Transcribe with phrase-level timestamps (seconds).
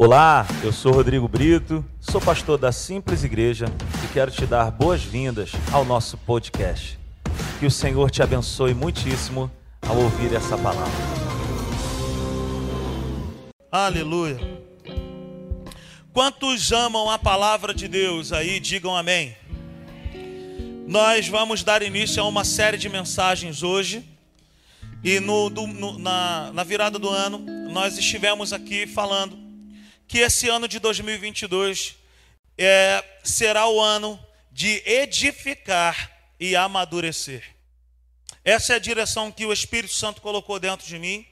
[0.00, 3.66] Olá, eu sou Rodrigo Brito, sou pastor da Simples Igreja
[4.04, 6.96] e quero te dar boas-vindas ao nosso podcast.
[7.58, 9.50] Que o Senhor te abençoe muitíssimo
[9.82, 10.92] ao ouvir essa palavra.
[13.72, 14.38] Aleluia.
[16.12, 19.36] Quantos amam a palavra de Deus aí, digam amém.
[20.86, 24.08] Nós vamos dar início a uma série de mensagens hoje.
[25.02, 27.38] E no, no, na, na virada do ano,
[27.68, 29.47] nós estivemos aqui falando
[30.08, 31.94] que esse ano de 2022
[32.56, 34.18] é, será o ano
[34.50, 37.44] de edificar e amadurecer.
[38.42, 41.26] Essa é a direção que o Espírito Santo colocou dentro de mim.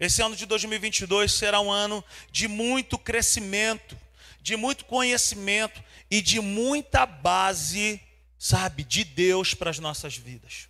[0.00, 3.96] Esse ano de 2022 será um ano de muito crescimento,
[4.42, 8.00] de muito conhecimento e de muita base,
[8.36, 10.68] sabe, de Deus para as nossas vidas.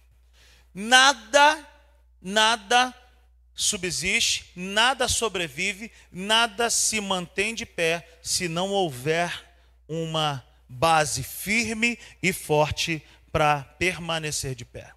[0.75, 1.67] Nada,
[2.21, 2.95] nada
[3.57, 9.45] subsiste, nada sobrevive, nada se mantém de pé se não houver
[9.89, 14.93] uma base firme e forte para permanecer de pé.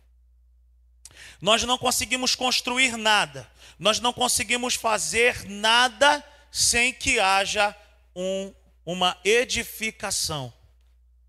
[1.42, 3.50] Nós não conseguimos construir nada,
[3.80, 6.22] nós não conseguimos fazer nada
[6.52, 7.74] sem que haja
[8.14, 8.54] um,
[8.86, 10.54] uma edificação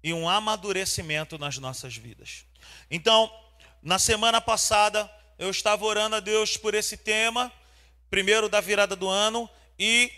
[0.02, 2.44] e um amadurecimento nas nossas vidas.
[2.90, 3.32] Então,
[3.82, 5.08] na semana passada,
[5.40, 7.50] eu estava orando a Deus por esse tema,
[8.10, 10.12] primeiro da virada do ano, e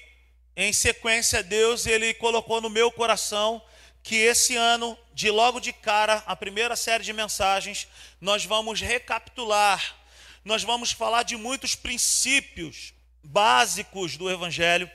[0.56, 3.62] em sequência, Deus ele colocou no meu coração
[4.02, 7.86] que esse ano, de logo de cara, a primeira série de mensagens,
[8.20, 9.94] nós vamos recapitular,
[10.44, 14.90] nós vamos falar de muitos princípios básicos do Evangelho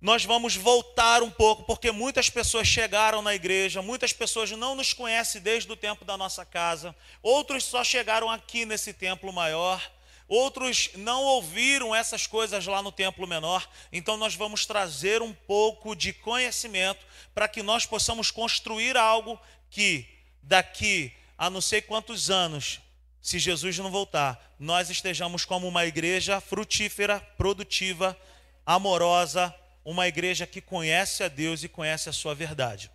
[0.00, 4.94] nós vamos voltar um pouco, porque muitas pessoas chegaram na igreja, muitas pessoas não nos
[4.94, 9.82] conhecem desde o tempo da nossa casa, outros só chegaram aqui nesse templo maior,
[10.26, 15.94] outros não ouviram essas coisas lá no templo menor, então nós vamos trazer um pouco
[15.94, 17.04] de conhecimento
[17.34, 19.38] para que nós possamos construir algo
[19.70, 20.06] que
[20.42, 22.80] daqui a não sei quantos anos,
[23.20, 28.16] se Jesus não voltar, nós estejamos como uma igreja frutífera, produtiva,
[28.64, 29.54] amorosa,
[29.90, 32.90] uma igreja que conhece a Deus e conhece a sua verdade.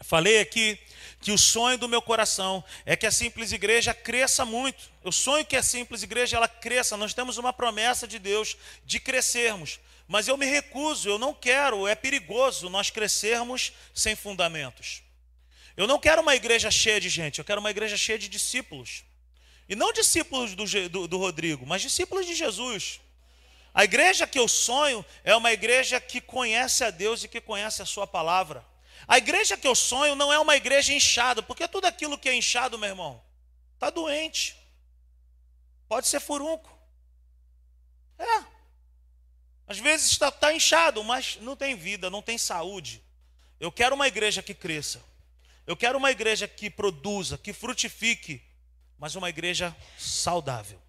[0.00, 0.78] Falei aqui
[1.20, 4.90] que o sonho do meu coração é que a simples igreja cresça muito.
[5.02, 6.96] Eu sonho que a simples igreja ela cresça.
[6.96, 11.88] Nós temos uma promessa de Deus de crescermos, mas eu me recuso, eu não quero,
[11.88, 15.02] é perigoso nós crescermos sem fundamentos.
[15.76, 19.04] Eu não quero uma igreja cheia de gente, eu quero uma igreja cheia de discípulos.
[19.68, 23.00] E não discípulos do, do, do Rodrigo, mas discípulos de Jesus.
[23.74, 27.82] A igreja que eu sonho é uma igreja que conhece a Deus e que conhece
[27.82, 28.64] a Sua palavra.
[29.06, 32.34] A igreja que eu sonho não é uma igreja inchada, porque tudo aquilo que é
[32.34, 33.20] inchado, meu irmão,
[33.74, 34.56] está doente.
[35.88, 36.72] Pode ser furunco.
[38.16, 38.44] É.
[39.66, 43.02] Às vezes está tá inchado, mas não tem vida, não tem saúde.
[43.58, 45.02] Eu quero uma igreja que cresça.
[45.66, 48.42] Eu quero uma igreja que produza, que frutifique,
[48.98, 50.80] mas uma igreja saudável.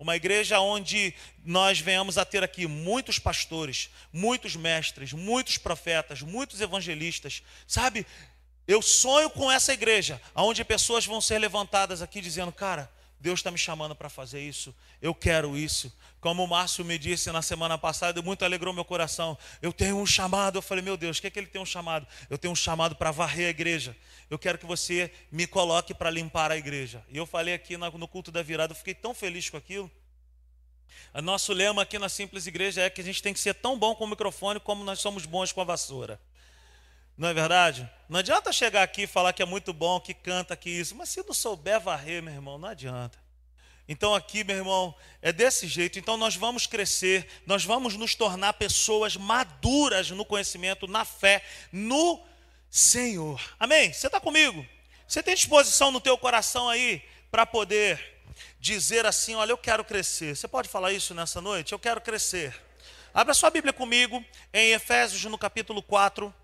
[0.00, 6.62] Uma igreja onde nós venhamos a ter aqui muitos pastores, muitos mestres, muitos profetas, muitos
[6.62, 7.42] evangelistas.
[7.66, 8.06] Sabe,
[8.66, 12.90] eu sonho com essa igreja, onde pessoas vão ser levantadas aqui dizendo: Cara,
[13.20, 15.92] Deus está me chamando para fazer isso, eu quero isso.
[16.20, 19.36] Como o Márcio me disse na semana passada, muito alegrou meu coração.
[19.60, 20.56] Eu tenho um chamado.
[20.56, 22.06] Eu falei, meu Deus, o que é que ele tem um chamado?
[22.30, 23.94] Eu tenho um chamado para varrer a igreja.
[24.30, 27.04] Eu quero que você me coloque para limpar a igreja.
[27.10, 29.90] E eu falei aqui no culto da virada, eu fiquei tão feliz com aquilo.
[31.12, 33.78] O nosso lema aqui na Simples Igreja é que a gente tem que ser tão
[33.78, 36.20] bom com o microfone como nós somos bons com a vassoura.
[37.20, 37.86] Não é verdade?
[38.08, 40.94] Não adianta chegar aqui e falar que é muito bom, que canta, que isso.
[40.94, 43.18] Mas se não souber varrer, meu irmão, não adianta.
[43.86, 45.98] Então aqui, meu irmão, é desse jeito.
[45.98, 52.24] Então nós vamos crescer, nós vamos nos tornar pessoas maduras no conhecimento, na fé, no
[52.70, 53.38] Senhor.
[53.60, 53.92] Amém?
[53.92, 54.66] Você está comigo?
[55.06, 58.24] Você tem disposição no teu coração aí para poder
[58.58, 60.34] dizer assim: Olha, eu quero crescer.
[60.34, 61.72] Você pode falar isso nessa noite?
[61.72, 62.58] Eu quero crescer.
[63.12, 64.24] Abra sua Bíblia comigo
[64.54, 66.34] em Efésios, no capítulo 4.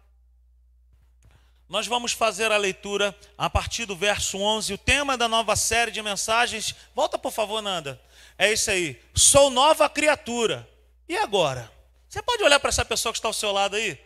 [1.69, 4.75] Nós vamos fazer a leitura a partir do verso 11.
[4.75, 6.75] O tema da nova série de mensagens.
[6.95, 8.01] Volta, por favor, Nanda.
[8.39, 9.03] É isso aí.
[9.15, 10.69] Sou nova criatura.
[11.09, 11.71] E agora?
[12.09, 13.99] Você pode olhar para essa pessoa que está ao seu lado aí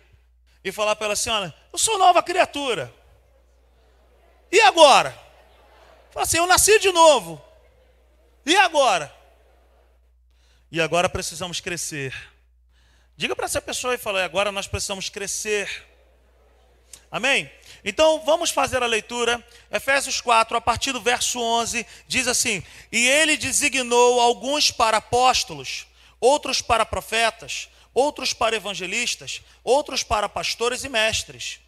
[0.64, 2.92] e falar para ela assim: Olha, eu sou nova criatura.
[4.50, 5.10] E agora?
[6.10, 7.42] Fala assim: Eu nasci de novo.
[8.46, 9.14] E agora?
[10.72, 12.14] E agora precisamos crescer.
[13.16, 15.89] Diga para essa pessoa e fala: agora nós precisamos crescer.
[17.10, 17.50] Amém?
[17.84, 19.44] Então vamos fazer a leitura.
[19.70, 22.62] Efésios 4, a partir do verso 11, diz assim:
[22.92, 25.86] E ele designou alguns para apóstolos,
[26.20, 31.58] outros para profetas, outros para evangelistas, outros para pastores e mestres,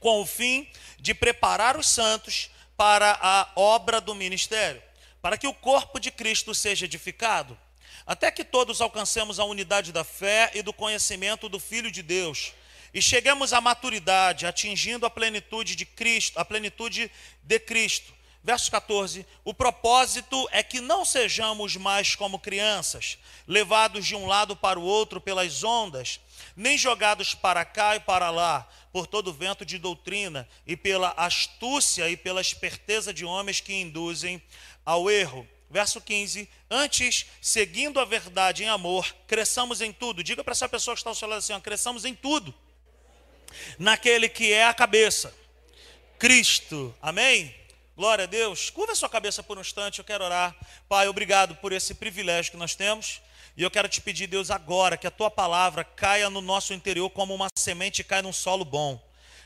[0.00, 0.66] com o fim
[0.98, 4.82] de preparar os santos para a obra do ministério,
[5.20, 7.58] para que o corpo de Cristo seja edificado,
[8.06, 12.54] até que todos alcancemos a unidade da fé e do conhecimento do Filho de Deus
[12.96, 17.10] e chegamos à maturidade, atingindo a plenitude de Cristo, a plenitude
[17.42, 18.10] de Cristo.
[18.42, 24.56] Verso 14: O propósito é que não sejamos mais como crianças, levados de um lado
[24.56, 26.20] para o outro pelas ondas,
[26.56, 32.08] nem jogados para cá e para lá, por todo vento de doutrina, e pela astúcia
[32.08, 34.42] e pela esperteza de homens que induzem
[34.86, 35.46] ao erro.
[35.68, 40.24] Verso 15: Antes, seguindo a verdade em amor, cresçamos em tudo.
[40.24, 42.54] Diga para essa pessoa que está ao seu lado assim: ó, cresçamos em tudo.
[43.78, 45.34] Naquele que é a cabeça,
[46.18, 46.94] Cristo.
[47.00, 47.54] Amém?
[47.96, 48.68] Glória a Deus.
[48.68, 50.54] Curva a sua cabeça por um instante, eu quero orar.
[50.86, 53.22] Pai, obrigado por esse privilégio que nós temos.
[53.56, 57.08] E eu quero te pedir, Deus, agora que a tua palavra caia no nosso interior
[57.08, 59.02] como uma semente cai num solo bom.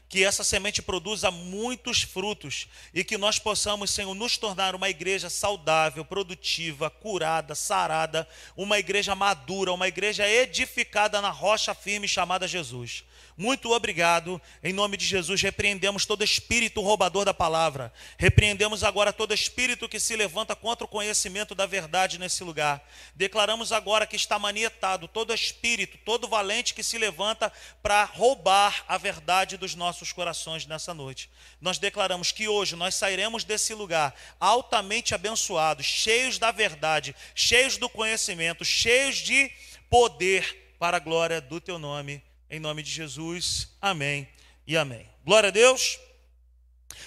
[0.09, 5.31] Que essa semente produza muitos frutos e que nós possamos, Senhor, nos tornar uma igreja
[5.31, 13.05] saudável, produtiva, curada, sarada, uma igreja madura, uma igreja edificada na rocha firme chamada Jesus.
[13.41, 14.39] Muito obrigado.
[14.63, 17.91] Em nome de Jesus, repreendemos todo espírito roubador da palavra.
[18.19, 22.87] Repreendemos agora todo espírito que se levanta contra o conhecimento da verdade nesse lugar.
[23.15, 27.51] Declaramos agora que está manietado todo espírito, todo valente que se levanta
[27.83, 31.31] para roubar a verdade dos nossos corações nessa noite.
[31.63, 37.89] Nós declaramos que hoje nós sairemos desse lugar altamente abençoados, cheios da verdade, cheios do
[37.89, 39.51] conhecimento, cheios de
[39.89, 44.29] poder para a glória do teu nome em nome de Jesus, amém
[44.67, 45.09] e amém.
[45.25, 46.01] Glória a Deus.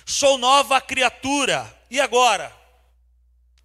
[0.06, 1.72] Sou nova criatura.
[1.90, 2.52] E agora?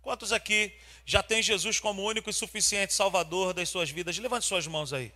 [0.02, 0.72] Quantos aqui
[1.06, 4.18] já têm Jesus como único e suficiente Salvador das suas vidas?
[4.18, 5.12] Levante suas mãos aí.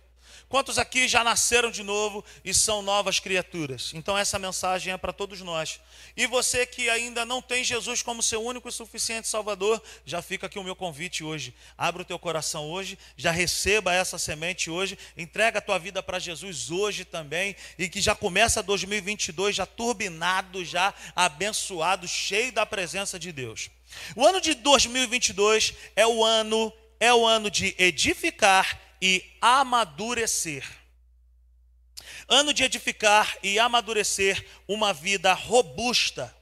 [0.49, 3.91] Quantos aqui já nasceram de novo e são novas criaturas?
[3.93, 5.79] Então, essa mensagem é para todos nós.
[6.15, 10.47] E você que ainda não tem Jesus como seu único e suficiente Salvador, já fica
[10.47, 11.53] aqui o meu convite hoje.
[11.77, 16.19] Abra o teu coração hoje, já receba essa semente hoje, entrega a tua vida para
[16.19, 23.17] Jesus hoje também, e que já começa 2022 já turbinado, já abençoado, cheio da presença
[23.17, 23.69] de Deus.
[24.15, 30.65] O ano de 2022 é o ano é o ano de edificar e amadurecer.
[32.25, 36.33] Ano de edificar e amadurecer uma vida robusta,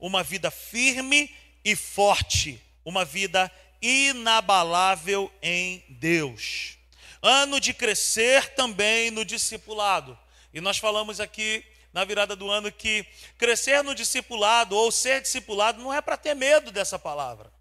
[0.00, 1.32] uma vida firme
[1.64, 3.48] e forte, uma vida
[3.80, 6.76] inabalável em Deus.
[7.22, 10.18] Ano de crescer também no discipulado.
[10.52, 13.06] E nós falamos aqui na virada do ano que
[13.38, 17.57] crescer no discipulado ou ser discipulado não é para ter medo dessa palavra.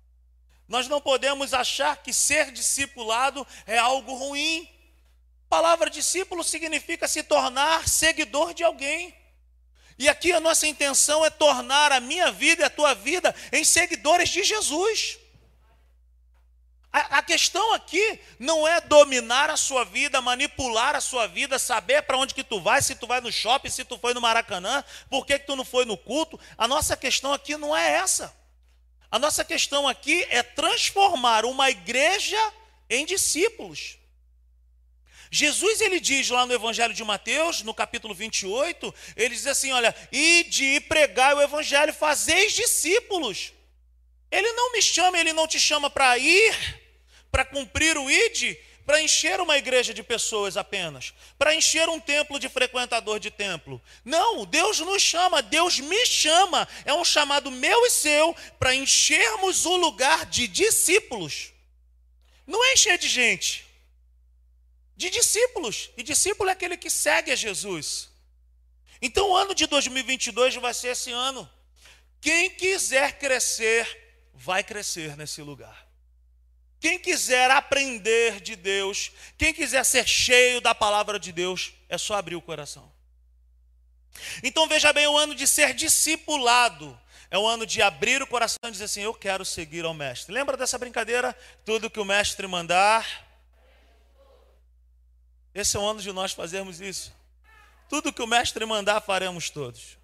[0.67, 4.69] Nós não podemos achar que ser discipulado é algo ruim.
[5.45, 9.15] A palavra discípulo significa se tornar seguidor de alguém.
[9.97, 13.63] E aqui a nossa intenção é tornar a minha vida e a tua vida em
[13.63, 15.17] seguidores de Jesus.
[16.91, 22.17] A, questão aqui não é dominar a sua vida, manipular a sua vida, saber para
[22.17, 25.25] onde que tu vai, se tu vai no shopping, se tu foi no Maracanã, por
[25.25, 26.39] que, que tu não foi no culto.
[26.57, 28.35] A nossa questão aqui não é essa.
[29.09, 32.53] A nossa questão aqui é transformar uma igreja
[32.89, 33.97] em discípulos.
[35.29, 39.95] Jesus ele diz lá no Evangelho de Mateus, no capítulo 28, ele diz assim: olha,
[40.11, 43.53] ide e pregai o Evangelho, fazeis discípulos.
[44.31, 46.81] Ele não me chama, ele não te chama para ir,
[47.31, 52.39] para cumprir o ide, para encher uma igreja de pessoas apenas, para encher um templo
[52.39, 53.81] de frequentador de templo.
[54.05, 56.65] Não, Deus nos chama, Deus me chama.
[56.85, 61.51] É um chamado meu e seu para enchermos o lugar de discípulos.
[62.47, 63.65] Não é encher de gente,
[64.95, 65.89] de discípulos.
[65.97, 68.09] E discípulo é aquele que segue a Jesus.
[69.01, 71.47] Então o ano de 2022 vai ser esse ano.
[72.21, 75.86] Quem quiser crescer, vai crescer nesse lugar.
[76.79, 82.15] Quem quiser aprender de Deus, quem quiser ser cheio da palavra de Deus, é só
[82.15, 82.91] abrir o coração.
[84.43, 88.57] Então veja bem, o ano de ser discipulado é o ano de abrir o coração
[88.65, 90.33] e dizer assim: Eu quero seguir ao Mestre.
[90.33, 91.35] Lembra dessa brincadeira?
[91.65, 93.25] Tudo que o Mestre mandar.
[95.53, 97.13] Esse é o ano de nós fazermos isso.
[97.89, 99.97] Tudo que o Mestre mandar, faremos todos.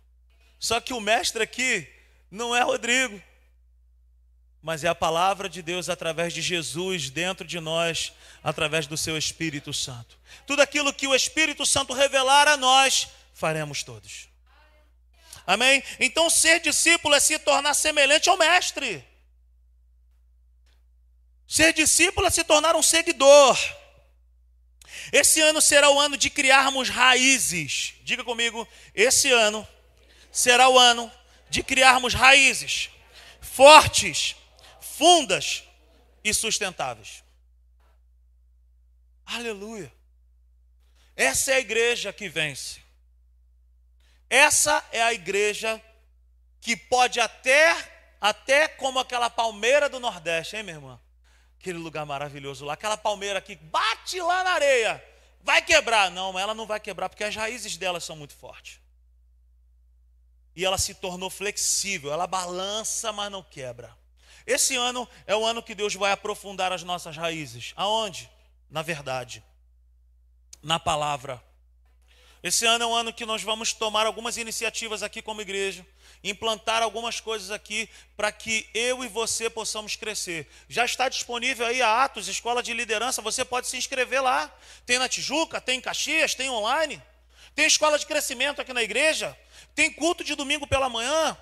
[0.59, 1.87] Só que o Mestre aqui
[2.31, 3.21] não é Rodrigo
[4.63, 9.17] mas é a palavra de Deus através de Jesus dentro de nós, através do seu
[9.17, 10.17] Espírito Santo.
[10.47, 14.29] Tudo aquilo que o Espírito Santo revelar a nós, faremos todos.
[15.45, 15.83] Amém?
[15.99, 19.05] Então, ser discípulo é se tornar semelhante ao Mestre.
[21.45, 23.59] Ser discípulo é se tornar um seguidor.
[25.11, 27.95] Esse ano será o ano de criarmos raízes.
[28.03, 28.65] Diga comigo,
[28.95, 29.67] esse ano
[30.31, 31.11] será o ano
[31.49, 32.89] de criarmos raízes
[33.53, 34.35] fortes,
[34.97, 35.63] fundas
[36.23, 37.23] e sustentáveis.
[39.25, 39.91] Aleluia.
[41.15, 42.81] Essa é a igreja que vence.
[44.29, 45.81] Essa é a igreja
[46.59, 50.99] que pode até até como aquela palmeira do Nordeste, hein, minha irmã?
[51.59, 55.03] Aquele lugar maravilhoso lá, aquela palmeira que bate lá na areia,
[55.41, 56.09] vai quebrar.
[56.09, 58.79] Não, ela não vai quebrar porque as raízes dela são muito fortes.
[60.55, 64.02] E ela se tornou flexível, ela balança, mas não quebra.
[64.45, 67.73] Esse ano é o ano que Deus vai aprofundar as nossas raízes.
[67.75, 68.29] Aonde?
[68.69, 69.43] Na verdade,
[70.61, 71.41] na palavra.
[72.41, 75.85] Esse ano é um ano que nós vamos tomar algumas iniciativas aqui como igreja
[76.23, 80.47] implantar algumas coisas aqui para que eu e você possamos crescer.
[80.69, 84.49] Já está disponível aí a Atos, Escola de Liderança, você pode se inscrever lá.
[84.85, 87.01] Tem na Tijuca, tem em Caxias, tem online.
[87.53, 89.37] Tem escola de crescimento aqui na igreja.
[89.75, 91.37] Tem culto de domingo pela manhã.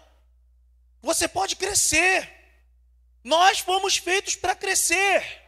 [1.01, 2.40] Você pode crescer.
[3.23, 5.41] Nós fomos feitos para crescer.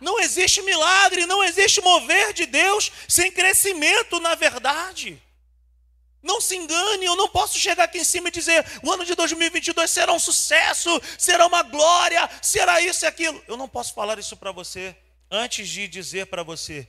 [0.00, 5.20] Não existe milagre, não existe mover de Deus sem crescimento na verdade.
[6.22, 9.14] Não se engane, eu não posso chegar aqui em cima e dizer: o ano de
[9.14, 13.42] 2022 será um sucesso, será uma glória, será isso e aquilo.
[13.48, 14.94] Eu não posso falar isso para você
[15.30, 16.86] antes de dizer para você: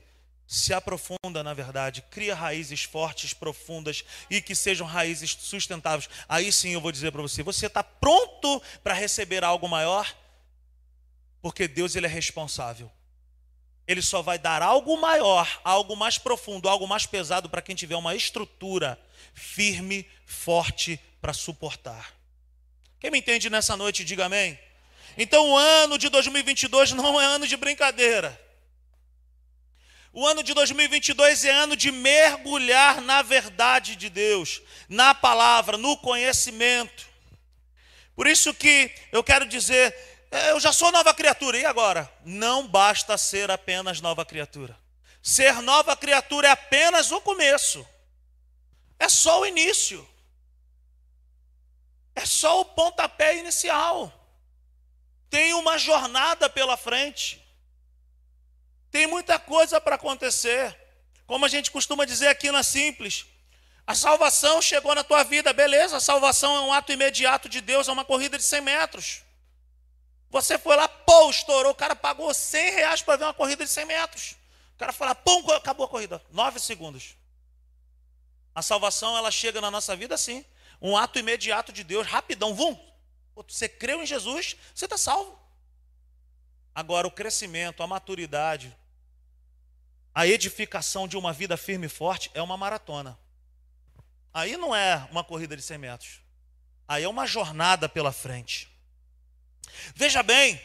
[0.51, 6.09] se aprofunda na verdade, cria raízes fortes, profundas e que sejam raízes sustentáveis.
[6.27, 10.13] Aí sim eu vou dizer para você: você está pronto para receber algo maior?
[11.41, 12.91] Porque Deus ele é responsável.
[13.87, 17.95] Ele só vai dar algo maior, algo mais profundo, algo mais pesado para quem tiver
[17.95, 18.99] uma estrutura
[19.33, 22.13] firme, forte para suportar.
[22.99, 24.59] Quem me entende nessa noite, diga amém.
[25.17, 28.50] Então, o ano de 2022 não é ano de brincadeira.
[30.13, 35.95] O ano de 2022 é ano de mergulhar na verdade de Deus, na palavra, no
[35.97, 37.07] conhecimento.
[38.13, 39.95] Por isso que eu quero dizer,
[40.29, 42.11] é, eu já sou nova criatura, e agora?
[42.25, 44.77] Não basta ser apenas nova criatura.
[45.23, 47.87] Ser nova criatura é apenas o começo.
[48.99, 50.07] É só o início.
[52.13, 54.11] É só o pontapé inicial.
[55.29, 57.40] Tem uma jornada pela frente.
[58.91, 60.77] Tem muita coisa para acontecer.
[61.25, 63.25] Como a gente costuma dizer aqui na Simples,
[63.87, 67.87] a salvação chegou na tua vida, beleza, a salvação é um ato imediato de Deus,
[67.87, 69.21] é uma corrida de 100 metros.
[70.29, 73.71] Você foi lá, pô, estourou, o cara pagou 100 reais para ver uma corrida de
[73.71, 74.35] 100 metros.
[74.75, 77.15] O cara lá, pum, acabou a corrida, 9 segundos.
[78.53, 80.45] A salvação ela chega na nossa vida assim,
[80.81, 82.77] um ato imediato de Deus, rapidão, vum.
[83.35, 85.39] Você creu em Jesus, você está salvo.
[86.73, 88.75] Agora o crescimento, a maturidade,
[90.13, 93.17] a edificação de uma vida firme e forte é uma maratona.
[94.33, 96.21] Aí não é uma corrida de 100 metros.
[96.87, 98.69] Aí é uma jornada pela frente.
[99.95, 100.61] Veja bem,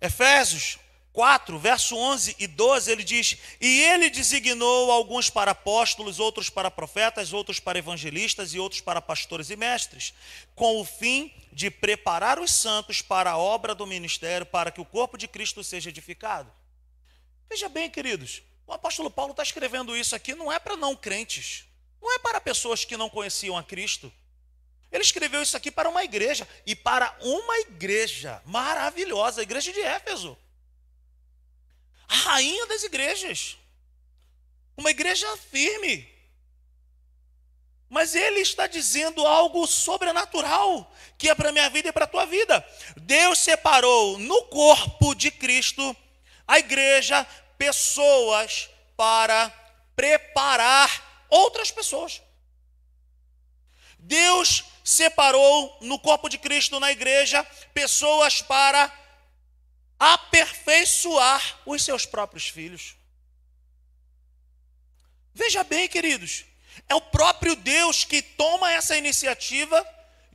[0.00, 0.78] Efésios
[1.12, 6.70] 4, verso 11 e 12, ele diz: E ele designou alguns para apóstolos, outros para
[6.70, 10.14] profetas, outros para evangelistas e outros para pastores e mestres,
[10.54, 14.86] com o fim de preparar os santos para a obra do ministério, para que o
[14.86, 16.50] corpo de Cristo seja edificado.
[17.50, 21.64] Veja bem, queridos, o apóstolo Paulo está escrevendo isso aqui não é para não crentes,
[22.00, 24.12] não é para pessoas que não conheciam a Cristo.
[24.90, 29.80] Ele escreveu isso aqui para uma igreja, e para uma igreja maravilhosa, a igreja de
[29.80, 30.36] Éfeso
[32.12, 33.56] a rainha das igrejas.
[34.76, 36.06] Uma igreja firme.
[37.88, 42.08] Mas ele está dizendo algo sobrenatural, que é para a minha vida e para a
[42.08, 42.64] tua vida.
[42.98, 45.96] Deus separou no corpo de Cristo,
[46.46, 47.26] a igreja,
[47.62, 49.48] pessoas para
[49.94, 52.20] preparar outras pessoas.
[54.00, 58.92] Deus separou no corpo de Cristo, na igreja, pessoas para
[59.96, 62.96] aperfeiçoar os seus próprios filhos.
[65.32, 66.44] Veja bem, queridos,
[66.88, 69.88] é o próprio Deus que toma essa iniciativa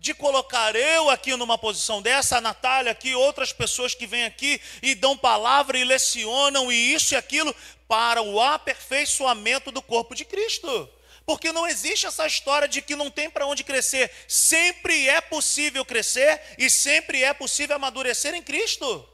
[0.07, 4.59] de colocar eu aqui numa posição dessa, a Natália aqui, outras pessoas que vêm aqui
[4.81, 7.53] e dão palavra e lecionam e isso e aquilo
[7.89, 10.89] para o aperfeiçoamento do corpo de Cristo.
[11.25, 14.09] Porque não existe essa história de que não tem para onde crescer.
[14.29, 19.07] Sempre é possível crescer e sempre é possível amadurecer em Cristo.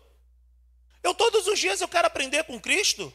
[1.02, 3.12] Eu todos os dias eu quero aprender com Cristo.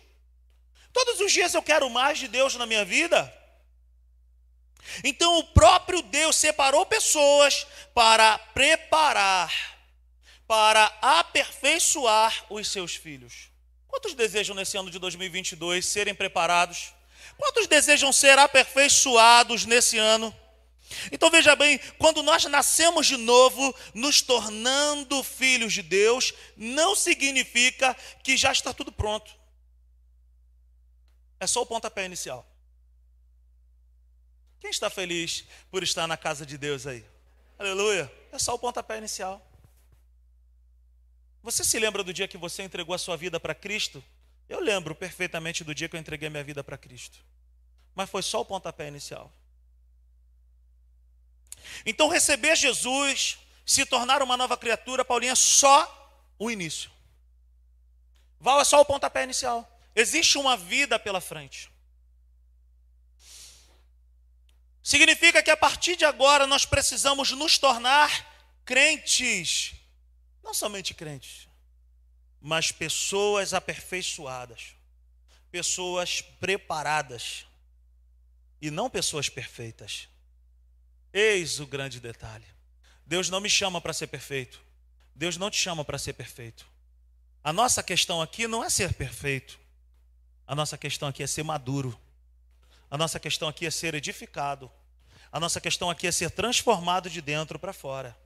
[0.93, 3.33] Todos os dias eu quero mais de Deus na minha vida.
[5.05, 9.53] Então o próprio Deus separou pessoas para preparar,
[10.47, 13.51] para aperfeiçoar os seus filhos.
[13.87, 16.93] Quantos desejam nesse ano de 2022 serem preparados?
[17.37, 20.35] Quantos desejam ser aperfeiçoados nesse ano?
[21.13, 27.95] Então veja bem, quando nós nascemos de novo, nos tornando filhos de Deus, não significa
[28.23, 29.31] que já está tudo pronto.
[31.39, 32.47] É só o pontapé inicial.
[34.61, 37.05] Quem está feliz por estar na casa de Deus aí?
[37.59, 38.11] Aleluia.
[38.33, 39.45] É só o pontapé inicial.
[41.43, 44.03] Você se lembra do dia que você entregou a sua vida para Cristo?
[44.49, 47.19] Eu lembro perfeitamente do dia que eu entreguei minha vida para Cristo.
[47.95, 49.33] Mas foi só o pontapé inicial.
[51.85, 56.91] Então, receber Jesus, se tornar uma nova criatura, Paulinho, é só o início.
[58.41, 59.69] Val é só o pontapé inicial.
[59.95, 61.71] Existe uma vida pela frente.
[64.89, 68.11] Significa que a partir de agora nós precisamos nos tornar
[68.65, 69.75] crentes.
[70.43, 71.47] Não somente crentes,
[72.41, 74.75] mas pessoas aperfeiçoadas,
[75.51, 77.45] pessoas preparadas
[78.63, 80.09] e não pessoas perfeitas.
[81.13, 82.47] Eis o grande detalhe.
[83.05, 84.59] Deus não me chama para ser perfeito.
[85.15, 86.67] Deus não te chama para ser perfeito.
[87.45, 89.61] A nossa questão aqui não é ser perfeito.
[90.47, 92.01] A nossa questão aqui é ser maduro.
[92.91, 94.73] A nossa questão aqui é ser edificado.
[95.31, 98.17] A nossa questão aqui é ser transformado de dentro para fora.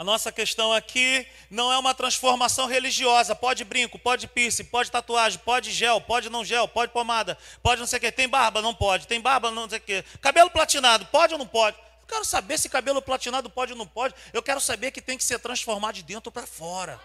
[0.00, 3.34] A nossa questão aqui não é uma transformação religiosa.
[3.34, 7.86] Pode brinco, pode piercing, pode tatuagem, pode gel, pode não gel, pode pomada, pode não
[7.86, 8.10] sei o quê.
[8.10, 8.62] Tem barba?
[8.62, 9.06] Não pode.
[9.06, 9.50] Tem barba?
[9.50, 10.04] Não sei o quê.
[10.22, 11.76] Cabelo platinado, pode ou não pode?
[11.76, 14.14] Eu quero saber se cabelo platinado pode ou não pode.
[14.32, 16.98] Eu quero saber que tem que ser transformado de dentro para fora.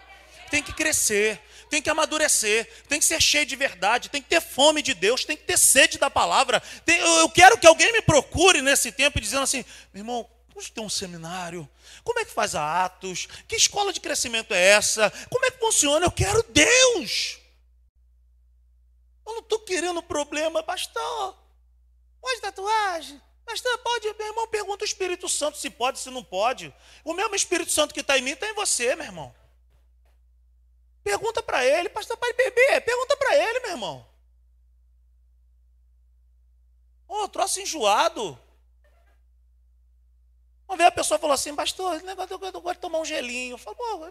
[0.50, 4.40] Tem que crescer, tem que amadurecer, tem que ser cheio de verdade, tem que ter
[4.40, 6.60] fome de Deus, tem que ter sede da palavra.
[6.84, 10.80] Tem, eu quero que alguém me procure nesse tempo dizendo assim: meu irmão, Vamos ter
[10.80, 11.68] um seminário.
[12.02, 13.28] Como é que faz a Atos?
[13.46, 15.10] Que escola de crescimento é essa?
[15.28, 16.06] Como é que funciona?
[16.06, 17.38] Eu quero Deus.
[19.26, 21.36] Eu não estou querendo problema, pastor.
[22.22, 23.20] Pode tatuagem?
[23.44, 24.14] Pastor, pode?
[24.14, 26.74] Meu irmão, pergunta o Espírito Santo se pode, se não pode.
[27.04, 29.34] O mesmo Espírito Santo que está em mim está em você, meu irmão.
[31.06, 32.80] Pergunta para ele, pastor, pai beber.
[32.80, 34.04] Pergunta para ele, meu irmão.
[37.06, 38.36] Ô, oh, troço enjoado.
[40.66, 43.54] Uma vez a pessoa falou assim, pastor, negócio eu gosto de tomar um gelinho.
[43.54, 44.06] Eu pô,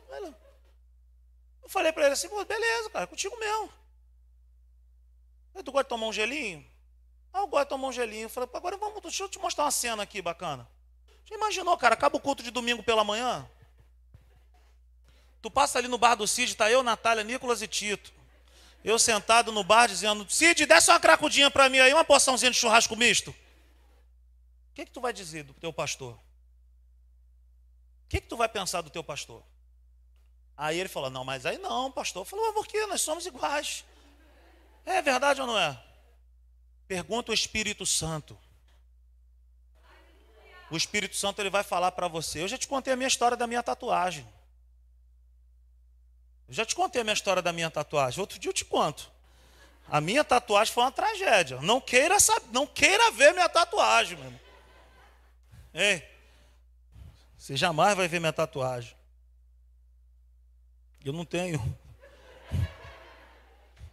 [1.63, 3.69] eu falei para ele assim, pô, beleza, cara, é contigo mesmo.
[5.65, 6.65] Tu gosta de tomar um gelinho?
[7.33, 8.27] Ah, eu gosto de tomar um gelinho.
[8.27, 10.65] Eu falei, agora vamos, deixa eu te mostrar uma cena aqui bacana.
[11.25, 13.45] Já imaginou, cara, acaba o culto de domingo pela manhã?
[15.45, 18.11] Tu passa ali no bar do Cid, tá eu, Natália, Nicolas e Tito.
[18.83, 22.57] Eu sentado no bar dizendo, Cid, desce uma cracudinha para mim aí, uma porçãozinha de
[22.57, 23.29] churrasco misto.
[23.29, 26.13] O que, que tu vai dizer do teu pastor?
[26.15, 26.19] O
[28.09, 29.43] que, que tu vai pensar do teu pastor?
[30.57, 32.25] Aí ele falou, não, mas aí não, pastor.
[32.25, 32.83] Falou, por quê?
[32.87, 33.85] Nós somos iguais.
[34.83, 35.79] É verdade ou não é?
[36.87, 38.35] Pergunta o Espírito Santo.
[40.71, 42.41] O Espírito Santo ele vai falar para você.
[42.41, 44.27] Eu já te contei a minha história da minha tatuagem.
[46.47, 48.19] Eu já te contei a minha história da minha tatuagem.
[48.19, 49.11] Outro dia eu te conto.
[49.87, 51.59] A minha tatuagem foi uma tragédia.
[51.61, 54.33] Não queira saber, não queira ver minha tatuagem, meu.
[55.73, 56.03] Ei,
[57.37, 58.95] você jamais vai ver minha tatuagem.
[61.03, 61.61] Eu não tenho.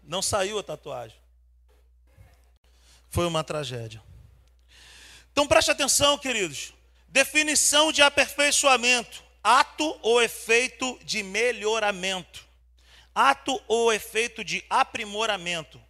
[0.02, 1.16] Não saiu a tatuagem.
[3.10, 4.02] Foi uma tragédia.
[5.30, 6.72] Então preste atenção, queridos.
[7.08, 12.44] Definição de aperfeiçoamento: ato ou efeito de melhoramento.
[13.14, 15.80] Ato ou efeito de aprimoramento.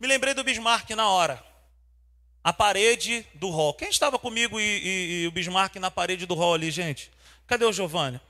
[0.00, 1.52] Me lembrei do Bismarck na hora
[2.42, 3.74] a parede do hall.
[3.74, 7.12] Quem estava comigo e, e, e, o Bismarck na parede do hall ali, gente?
[7.46, 8.20] Cadê o Giovanni?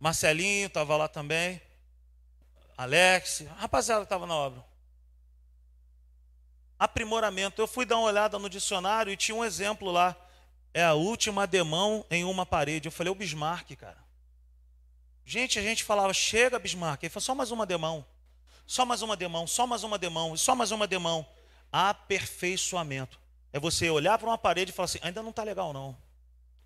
[0.00, 1.60] Marcelinho estava lá também.
[2.76, 4.64] Alex, rapaziada estava na obra.
[6.78, 7.62] Aprimoramento.
[7.62, 10.16] Eu fui dar uma olhada no dicionário e tinha um exemplo lá.
[10.72, 12.88] É a última demão em uma parede.
[12.88, 14.03] Eu falei, o Bismarck, cara.
[15.24, 17.02] Gente, a gente falava, chega Bismarck.
[17.02, 18.04] Ele falou, só mais uma demão.
[18.66, 21.26] Só mais uma demão, só mais uma demão, só mais uma demão.
[21.70, 23.20] Aperfeiçoamento.
[23.52, 25.96] É você olhar para uma parede e falar assim: ainda não está legal, não.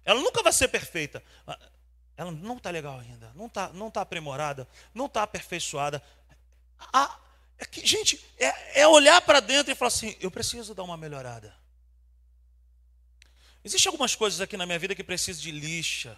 [0.05, 1.23] Ela nunca vai ser perfeita.
[2.17, 3.33] Ela não está legal ainda.
[3.35, 4.67] Não está não tá aprimorada.
[4.95, 6.03] Não está aperfeiçoada.
[6.93, 7.19] Ah,
[7.59, 10.97] é que, gente, é, é olhar para dentro e falar assim: eu preciso dar uma
[10.97, 11.55] melhorada.
[13.65, 16.17] Existem algumas coisas aqui na minha vida que precisam de lixa.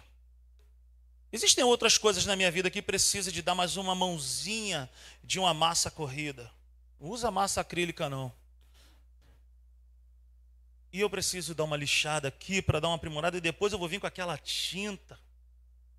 [1.31, 4.89] Existem outras coisas na minha vida que precisam de dar mais uma mãozinha
[5.23, 6.51] de uma massa corrida.
[6.99, 8.33] Usa massa acrílica, não.
[10.91, 13.87] E eu preciso dar uma lixada aqui para dar uma aprimorada e depois eu vou
[13.87, 15.17] vir com aquela tinta.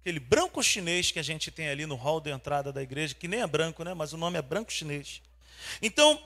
[0.01, 3.27] aquele branco chinês que a gente tem ali no hall de entrada da igreja, que
[3.27, 3.95] nem é branco, né?
[3.95, 5.23] Mas o nome é branco chinês.
[5.81, 6.23] Então,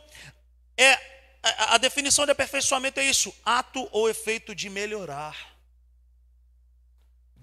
[0.76, 5.55] é a definição de aperfeiçoamento é isso: ato ou efeito de melhorar.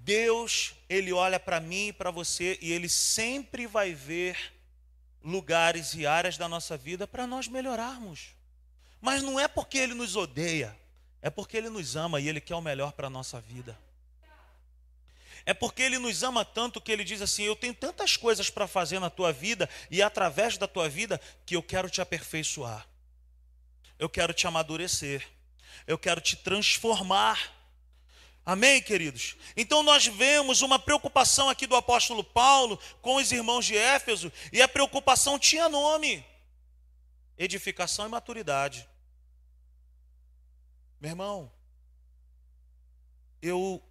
[0.04, 4.54] Deus, ele olha para mim e para você e ele sempre vai ver
[5.24, 8.36] lugares e áreas da nossa vida para nós melhorarmos.
[9.00, 10.78] Mas não é porque ele nos odeia,
[11.22, 13.78] é porque ele nos ama e ele quer o melhor para a nossa vida.
[15.46, 18.68] É porque ele nos ama tanto que ele diz assim: Eu tenho tantas coisas para
[18.68, 22.88] fazer na tua vida e através da tua vida que eu quero te aperfeiçoar.
[23.98, 25.26] Eu quero te amadurecer.
[25.88, 27.39] Eu quero te transformar.
[28.45, 29.38] Amém, queridos?
[29.56, 34.62] Então nós vemos uma preocupação aqui do apóstolo Paulo com os irmãos de Éfeso, e
[34.62, 36.25] a preocupação tinha nome:
[37.38, 38.88] edificação e maturidade.
[40.99, 41.51] Meu irmão,
[43.41, 43.82] eu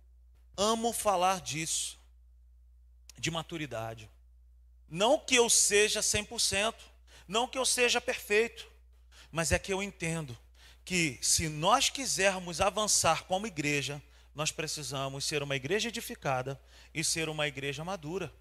[0.57, 1.99] amo falar disso,
[3.19, 4.11] de maturidade.
[4.89, 6.75] Não que eu seja 100%,
[7.27, 8.71] não que eu seja perfeito,
[9.31, 10.37] mas é que eu entendo
[10.85, 14.03] que se nós quisermos avançar como igreja,
[14.35, 16.61] nós precisamos ser uma igreja edificada
[16.95, 18.33] e ser uma igreja madura.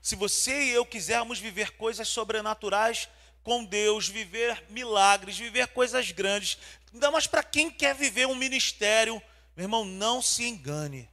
[0.00, 3.08] Se você e eu quisermos viver coisas sobrenaturais
[3.42, 6.58] com Deus, viver milagres, viver coisas grandes,
[6.92, 9.20] ainda mais para quem quer viver um ministério,
[9.56, 11.08] meu irmão, não se engane.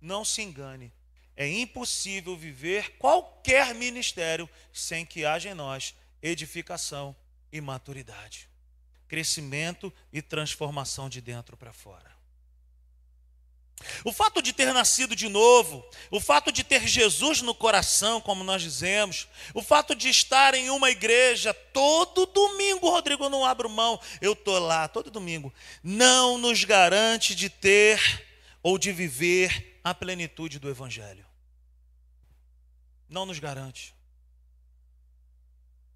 [0.00, 0.92] Não se engane.
[1.36, 7.16] É impossível viver qualquer ministério sem que haja em nós edificação
[7.50, 8.48] e maturidade,
[9.12, 12.10] crescimento e transformação de dentro para fora.
[14.06, 18.42] O fato de ter nascido de novo, o fato de ter Jesus no coração, como
[18.42, 23.68] nós dizemos, o fato de estar em uma igreja todo domingo, Rodrigo, eu não abro
[23.68, 28.26] mão, eu estou lá todo domingo, não nos garante de ter
[28.62, 31.26] ou de viver a plenitude do Evangelho.
[33.10, 33.94] Não nos garante.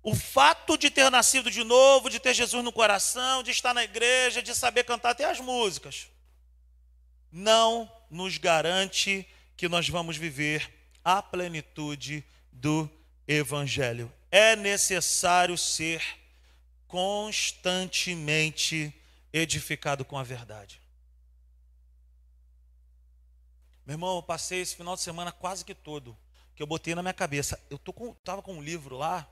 [0.06, 3.82] O fato de ter nascido de novo, de ter Jesus no coração, de estar na
[3.82, 6.06] igreja, de saber cantar até as músicas
[7.36, 10.72] não nos garante que nós vamos viver
[11.04, 12.90] a plenitude do
[13.28, 14.10] Evangelho.
[14.30, 16.02] É necessário ser
[16.88, 18.94] constantemente
[19.32, 20.80] edificado com a verdade.
[23.84, 26.16] Meu irmão, eu passei esse final de semana quase que todo,
[26.54, 27.60] que eu botei na minha cabeça.
[27.68, 29.28] Eu tô com, tava com um livro lá,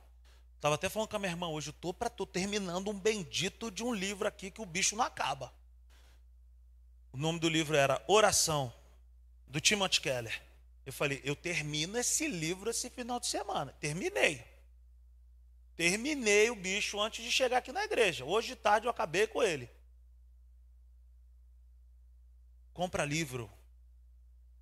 [0.65, 3.71] estava até falando com a minha irmã hoje, eu tô para tô terminando um bendito
[3.71, 5.53] de um livro aqui que o bicho não acaba.
[7.13, 8.73] O nome do livro era Oração,
[9.47, 10.43] do Timothy Keller.
[10.87, 13.75] Eu falei, eu termino esse livro esse final de semana.
[13.79, 14.43] Terminei.
[15.77, 18.25] Terminei o bicho antes de chegar aqui na igreja.
[18.25, 19.69] Hoje de tarde eu acabei com ele.
[22.73, 23.51] Compra livro.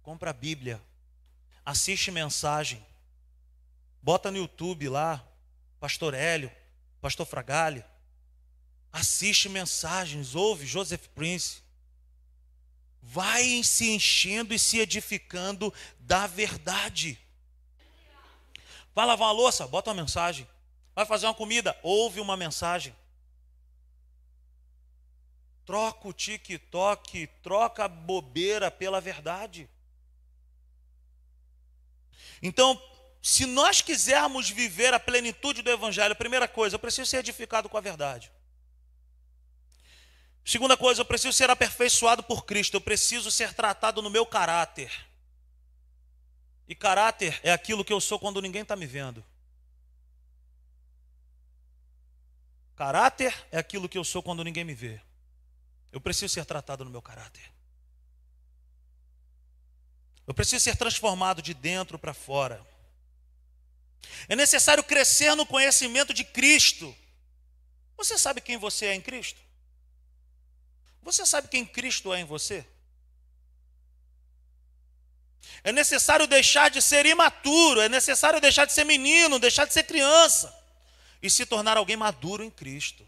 [0.02, 0.82] Compra Bíblia.
[1.64, 2.84] Assiste mensagem.
[4.02, 5.24] Bota no YouTube lá,
[5.82, 6.48] Pastor Hélio,
[7.00, 7.84] Pastor Fragalho.
[8.92, 11.60] Assiste mensagens, ouve Joseph Prince
[13.02, 17.18] vai se enchendo e se edificando da verdade.
[18.94, 19.66] Vai lavar uma louça?
[19.66, 20.46] Bota uma mensagem.
[20.94, 21.76] Vai fazer uma comida?
[21.82, 22.94] Ouve uma mensagem.
[25.66, 29.68] Troca o TikTok, troca a bobeira pela verdade.
[32.40, 32.80] Então,
[33.22, 37.78] se nós quisermos viver a plenitude do Evangelho, primeira coisa, eu preciso ser edificado com
[37.78, 38.32] a verdade.
[40.44, 44.90] Segunda coisa, eu preciso ser aperfeiçoado por Cristo, eu preciso ser tratado no meu caráter.
[46.66, 49.24] E caráter é aquilo que eu sou quando ninguém está me vendo.
[52.74, 55.00] Caráter é aquilo que eu sou quando ninguém me vê.
[55.92, 57.52] Eu preciso ser tratado no meu caráter.
[60.26, 62.71] Eu preciso ser transformado de dentro para fora.
[64.28, 66.94] É necessário crescer no conhecimento de Cristo.
[67.96, 69.40] Você sabe quem você é em Cristo?
[71.02, 72.64] Você sabe quem Cristo é em você?
[75.64, 79.84] É necessário deixar de ser imaturo, é necessário deixar de ser menino, deixar de ser
[79.84, 80.52] criança
[81.22, 83.06] e se tornar alguém maduro em Cristo.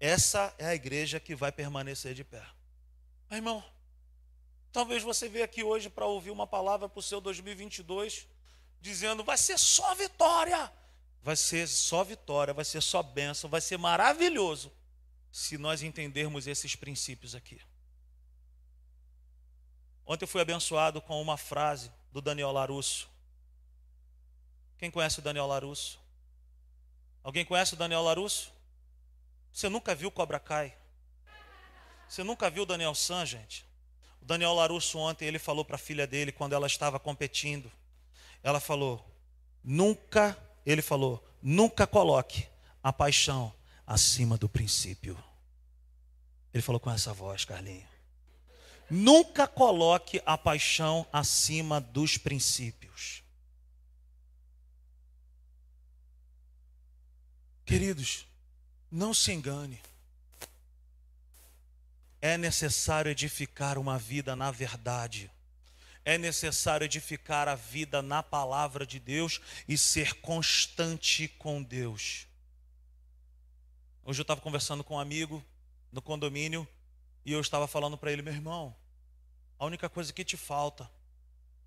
[0.00, 2.42] Essa é a igreja que vai permanecer de pé.
[3.28, 3.62] Mas, irmão,
[4.72, 8.26] talvez você veja aqui hoje para ouvir uma palavra para o seu 2022,
[8.80, 10.72] dizendo: vai ser só vitória,
[11.22, 14.72] vai ser só vitória, vai ser só bênção, vai ser maravilhoso
[15.30, 17.60] se nós entendermos esses princípios aqui.
[20.06, 23.08] Ontem eu fui abençoado com uma frase do Daniel Larusso.
[24.76, 26.00] Quem conhece o Daniel Larusso?
[27.22, 28.52] Alguém conhece o Daniel Larusso?
[29.52, 30.76] Você nunca viu Cobra Kai?
[32.08, 33.64] Você nunca viu o Daniel San, gente?
[34.20, 37.70] O Daniel Larusso ontem ele falou para a filha dele quando ela estava competindo.
[38.42, 39.04] Ela falou:
[39.62, 42.46] "Nunca", ele falou, "nunca coloque
[42.82, 43.52] a paixão
[43.86, 45.16] acima do princípio".
[46.52, 47.88] Ele falou com essa voz, Carlinhos.
[48.90, 53.22] Nunca coloque a paixão acima dos princípios.
[57.64, 58.26] Queridos,
[58.90, 59.80] não se engane.
[62.20, 65.30] É necessário edificar uma vida na verdade.
[66.04, 72.26] É necessário edificar a vida na palavra de Deus e ser constante com Deus.
[74.04, 75.44] Hoje eu estava conversando com um amigo
[75.92, 76.66] no condomínio
[77.24, 78.74] e eu estava falando para ele, meu irmão,
[79.58, 80.90] a única coisa que te falta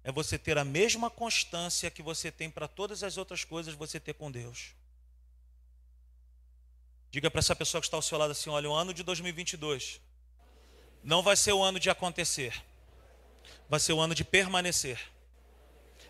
[0.03, 3.99] é você ter a mesma constância que você tem para todas as outras coisas, você
[3.99, 4.73] ter com Deus.
[7.09, 10.01] Diga para essa pessoa que está ao seu lado assim: olha, o ano de 2022
[11.03, 12.63] não vai ser o ano de acontecer,
[13.73, 14.99] vai ser o ano de permanecer.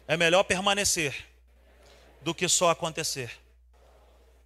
[0.06, 1.30] É melhor permanecer
[2.22, 3.40] do que só acontecer.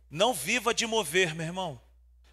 [0.08, 1.82] Não viva de mover, meu irmão.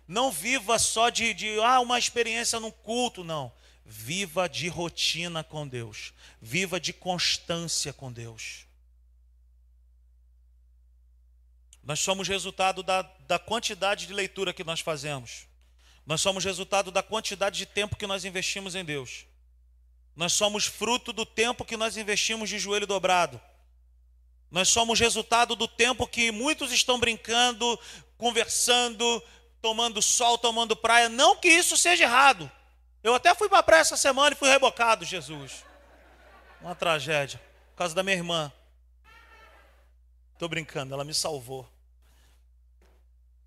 [0.07, 3.51] Não viva só de, de ah, uma experiência num culto, não.
[3.87, 6.13] Viva de rotina com Deus.
[6.39, 8.67] Viva de constância com Deus.
[11.83, 15.47] Nós somos resultado da, da quantidade de leitura que nós fazemos.
[16.05, 19.25] Nós somos resultado da quantidade de tempo que nós investimos em Deus.
[20.17, 23.41] Nós somos fruto do tempo que nós investimos de joelho dobrado.
[24.51, 27.79] Nós somos resultado do tempo que muitos estão brincando,
[28.17, 29.23] conversando,
[29.61, 31.09] tomando sol, tomando praia.
[31.09, 32.51] Não que isso seja errado.
[33.03, 35.65] Eu até fui para a praia essa semana e fui rebocado, Jesus.
[36.61, 37.41] Uma tragédia.
[37.73, 38.53] Por causa da minha irmã.
[40.35, 41.69] Estou brincando, ela me salvou.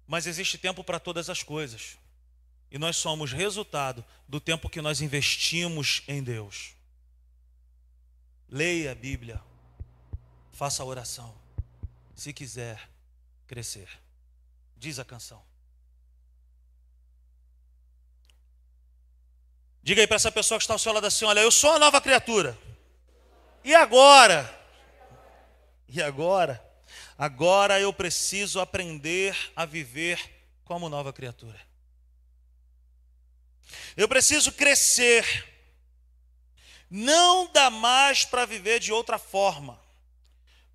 [0.06, 1.98] Mas existe tempo para todas as coisas.
[2.72, 6.74] E nós somos resultado do tempo que nós investimos em Deus.
[8.50, 9.42] Leia a Bíblia.
[10.52, 11.34] Faça a oração.
[12.16, 12.90] Se quiser
[13.46, 13.88] crescer.
[14.76, 15.42] Diz a canção.
[19.82, 21.80] Diga aí para essa pessoa que está ao seu lado assim: olha, eu sou uma
[21.80, 22.58] nova criatura.
[23.64, 24.54] E agora?
[25.88, 26.64] E agora?
[27.18, 30.20] Agora eu preciso aprender a viver
[30.66, 31.67] como nova criatura.
[33.96, 35.46] Eu preciso crescer.
[36.90, 39.80] Não dá mais para viver de outra forma.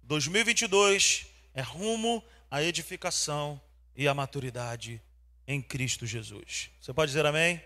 [0.03, 3.61] 2022 é rumo à edificação
[3.97, 5.01] e à maturidade
[5.47, 6.71] em Cristo Jesus.
[6.81, 7.63] Você pode dizer amém?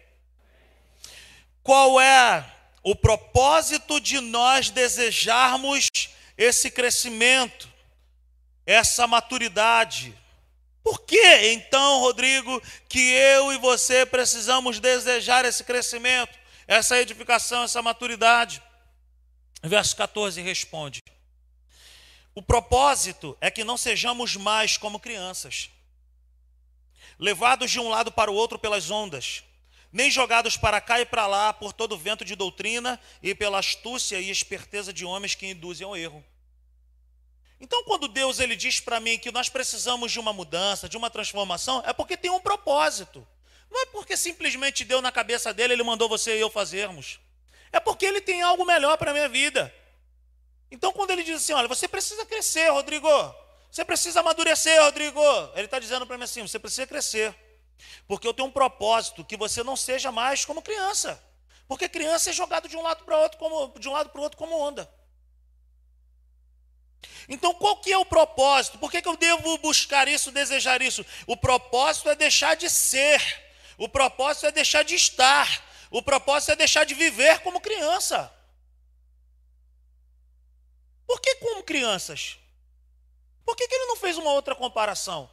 [1.62, 2.44] Qual é
[2.82, 5.88] o propósito de nós desejarmos
[6.38, 7.68] esse crescimento,
[8.64, 10.16] essa maturidade?
[10.86, 17.82] Por que então, Rodrigo, que eu e você precisamos desejar esse crescimento, essa edificação, essa
[17.82, 18.62] maturidade?
[19.64, 21.02] Verso 14 responde:
[22.36, 25.70] O propósito é que não sejamos mais como crianças,
[27.18, 29.42] levados de um lado para o outro pelas ondas
[29.92, 34.20] nem jogados para cá e para lá por todo vento de doutrina e pela astúcia
[34.20, 36.22] e esperteza de homens que induzem ao erro.
[37.60, 41.08] Então, quando Deus ele diz para mim que nós precisamos de uma mudança, de uma
[41.08, 43.26] transformação, é porque tem um propósito.
[43.70, 47.18] Não é porque simplesmente deu na cabeça dele, ele mandou você e eu fazermos.
[47.72, 49.74] É porque ele tem algo melhor para a minha vida.
[50.70, 53.08] Então, quando ele diz assim: olha, você precisa crescer, Rodrigo.
[53.70, 55.20] Você precisa amadurecer, Rodrigo.
[55.54, 57.34] Ele está dizendo para mim assim: você precisa crescer.
[58.06, 61.22] Porque eu tenho um propósito que você não seja mais como criança.
[61.68, 64.22] Porque criança é jogado de um lado para outro como de um lado para o
[64.22, 64.88] outro como onda.
[67.28, 68.78] Então, qual que é o propósito?
[68.78, 71.04] Por que, que eu devo buscar isso, desejar isso?
[71.26, 73.20] O propósito é deixar de ser.
[73.76, 75.64] O propósito é deixar de estar.
[75.90, 78.32] O propósito é deixar de viver como criança.
[81.06, 82.38] Por que como crianças?
[83.44, 85.30] Por que, que ele não fez uma outra comparação?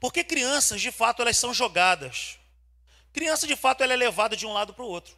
[0.00, 2.38] Porque crianças, de fato, elas são jogadas.
[3.12, 5.17] Criança, de fato, ela é levada de um lado para o outro.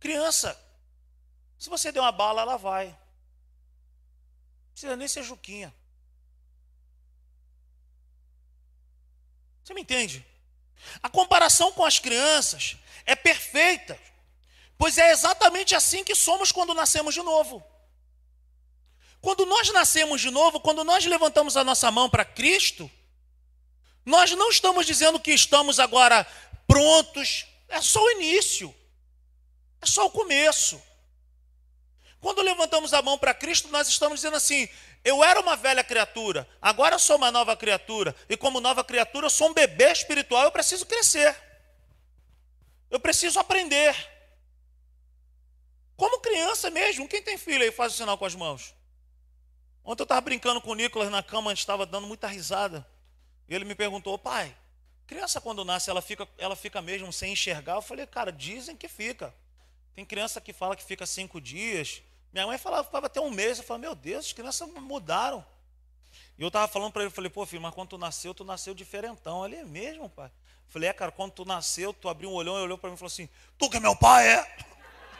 [0.00, 0.58] Criança,
[1.58, 2.86] se você der uma bala, ela vai.
[2.88, 2.96] Não
[4.72, 5.74] precisa nem ser juquinha.
[9.62, 10.26] Você me entende?
[11.02, 14.00] A comparação com as crianças é perfeita,
[14.78, 17.62] pois é exatamente assim que somos quando nascemos de novo.
[19.20, 22.90] Quando nós nascemos de novo, quando nós levantamos a nossa mão para Cristo,
[24.04, 26.26] nós não estamos dizendo que estamos agora
[26.66, 28.74] prontos, é só o início,
[29.80, 30.80] é só o começo.
[32.20, 34.68] Quando levantamos a mão para Cristo, nós estamos dizendo assim:
[35.02, 39.30] eu era uma velha criatura, agora sou uma nova criatura, e como nova criatura, eu
[39.30, 41.34] sou um bebê espiritual, eu preciso crescer,
[42.90, 43.96] eu preciso aprender.
[45.96, 48.74] Como criança mesmo, quem tem filho aí faz o sinal com as mãos.
[49.84, 52.86] Ontem eu estava brincando com o Nicolas na cama, a gente estava dando muita risada.
[53.48, 54.56] E ele me perguntou, pai,
[55.06, 57.74] criança quando nasce, ela fica, ela fica mesmo sem enxergar?
[57.74, 59.34] Eu falei, cara, dizem que fica.
[59.94, 62.02] Tem criança que fala que fica cinco dias.
[62.32, 63.58] Minha mãe falava ficava até um mês.
[63.58, 65.44] Eu falei, meu Deus, as crianças mudaram.
[66.38, 68.72] E eu estava falando para ele, falei, pô, filho, mas quando tu nasceu, tu nasceu
[68.72, 69.44] diferentão.
[69.44, 70.28] Ele é mesmo, pai.
[70.28, 72.94] Eu falei, é, cara, quando tu nasceu, tu abriu um olhão e olhou para mim
[72.94, 74.56] e falou assim, tu que é meu pai, é?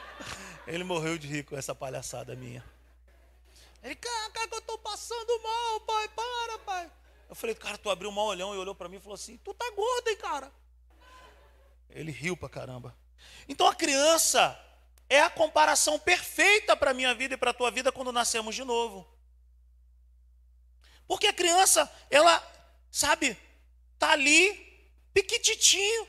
[0.65, 2.63] Ele morreu de rir com essa palhaçada minha.
[3.83, 6.91] Ele, cara, que eu estou passando mal, pai, para, pai.
[7.29, 9.37] Eu falei, cara, tu abriu um mal olhão e olhou para mim e falou assim,
[9.37, 10.51] tu tá gordo, hein, cara?
[11.89, 12.95] Ele riu pra caramba.
[13.47, 14.57] Então a criança
[15.09, 18.55] é a comparação perfeita para a minha vida e para a tua vida quando nascemos
[18.55, 19.05] de novo.
[21.07, 22.41] Porque a criança, ela,
[22.89, 23.37] sabe,
[23.99, 26.07] tá ali, piquititinho.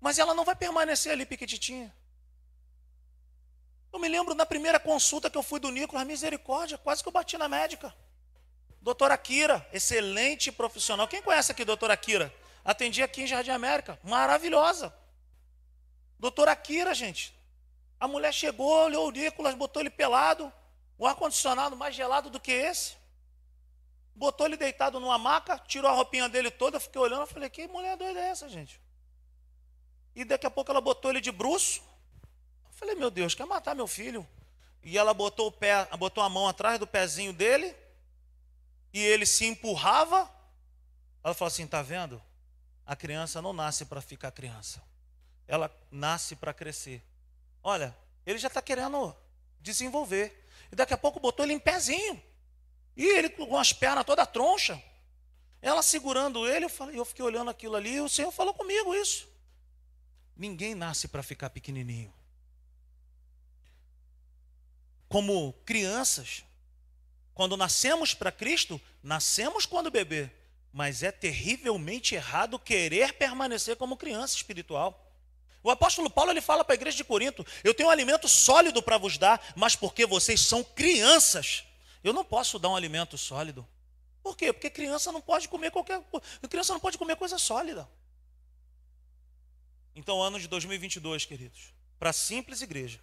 [0.00, 1.94] Mas ela não vai permanecer ali piquititinha.
[3.92, 7.12] Eu me lembro na primeira consulta que eu fui do Nicolas, misericórdia, quase que eu
[7.12, 7.94] bati na médica.
[8.80, 11.08] Doutora Kira, excelente profissional.
[11.08, 12.34] Quem conhece aqui, doutora Kira?
[12.64, 14.94] Atendi aqui em Jardim América, maravilhosa.
[16.18, 17.34] Doutora Kira, gente.
[17.98, 20.52] A mulher chegou, olhou o Nicolas, botou ele pelado,
[20.96, 22.96] o ar-condicionado mais gelado do que esse.
[24.14, 27.48] Botou ele deitado numa maca, tirou a roupinha dele toda, eu fiquei olhando, eu falei,
[27.48, 28.80] que mulher doida é essa, gente?
[30.14, 31.82] E daqui a pouco ela botou ele de bruxo,
[32.78, 34.24] Falei, meu Deus, quer matar meu filho?
[34.84, 37.74] E ela botou o pé, botou a mão atrás do pezinho dele,
[38.92, 40.30] e ele se empurrava.
[41.24, 42.22] Ela falou assim: tá vendo?
[42.88, 44.82] A criança não nasce para ficar criança,
[45.46, 47.04] ela nasce para crescer.
[47.62, 47.96] Olha,
[48.26, 49.14] ele já está querendo
[49.60, 50.46] desenvolver.
[50.72, 52.20] E daqui a pouco botou ele em pezinho.
[52.96, 54.82] E ele com as pernas toda troncha.
[55.62, 58.94] Ela segurando ele, eu, falei, eu fiquei olhando aquilo ali, e o Senhor falou comigo
[58.94, 59.28] isso.
[60.36, 62.12] Ninguém nasce para ficar pequenininho
[65.08, 66.44] como crianças,
[67.32, 70.30] quando nascemos para Cristo, nascemos quando bebê,
[70.78, 75.12] mas é terrivelmente errado querer permanecer como criança espiritual.
[75.60, 78.80] O apóstolo Paulo ele fala para a igreja de Corinto: Eu tenho um alimento sólido
[78.80, 81.64] para vos dar, mas porque vocês são crianças,
[82.04, 83.66] eu não posso dar um alimento sólido.
[84.22, 84.52] Por quê?
[84.52, 86.00] Porque criança não pode comer qualquer
[86.48, 87.88] criança não pode comer coisa sólida.
[89.96, 93.00] Então, ano de 2022, queridos, para a simples igreja,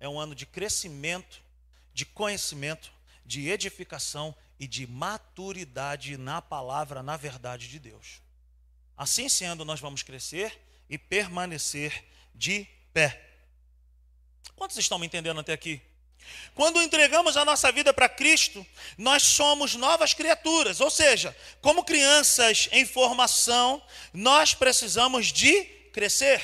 [0.00, 1.40] é um ano de crescimento,
[1.94, 2.92] de conhecimento,
[3.24, 8.22] de edificação e de maturidade na palavra, na verdade de Deus.
[8.96, 10.56] Assim sendo, nós vamos crescer
[10.88, 13.20] e permanecer de pé.
[14.54, 15.82] Quantos estão me entendendo até aqui?
[16.54, 18.64] Quando entregamos a nossa vida para Cristo,
[18.96, 23.82] nós somos novas criaturas, ou seja, como crianças em formação,
[24.14, 26.40] nós precisamos de crescer.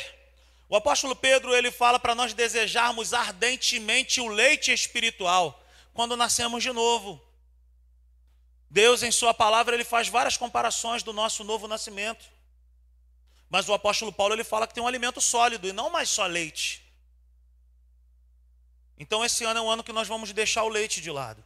[0.68, 6.72] O apóstolo Pedro ele fala para nós desejarmos ardentemente o leite espiritual quando nascemos de
[6.72, 7.27] novo.
[8.70, 12.26] Deus em sua palavra ele faz várias comparações do nosso novo nascimento.
[13.48, 16.26] Mas o apóstolo Paulo ele fala que tem um alimento sólido e não mais só
[16.26, 16.84] leite.
[18.98, 21.42] Então esse ano é um ano que nós vamos deixar o leite de lado.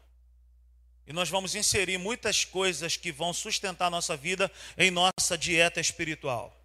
[1.07, 6.62] E nós vamos inserir muitas coisas que vão sustentar nossa vida em nossa dieta espiritual.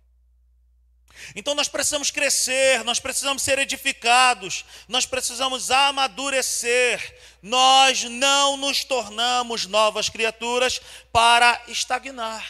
[1.35, 7.15] Então nós precisamos crescer, nós precisamos ser edificados, nós precisamos amadurecer.
[7.41, 12.45] Nós não nos tornamos novas criaturas para estagnar,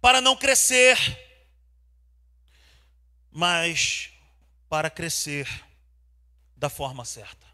[0.00, 0.98] para não crescer,
[3.30, 4.10] mas
[4.68, 5.48] para crescer
[6.56, 7.44] da forma certa.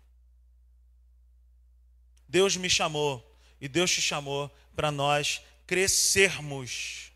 [2.28, 3.26] Deus me chamou
[3.60, 7.09] e Deus te chamou para nós crescermos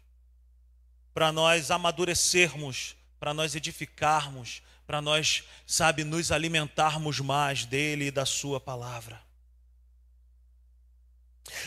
[1.14, 8.26] para nós amadurecermos, para nós edificarmos, para nós, sabe, nos alimentarmos mais dele e da
[8.26, 9.22] sua palavra.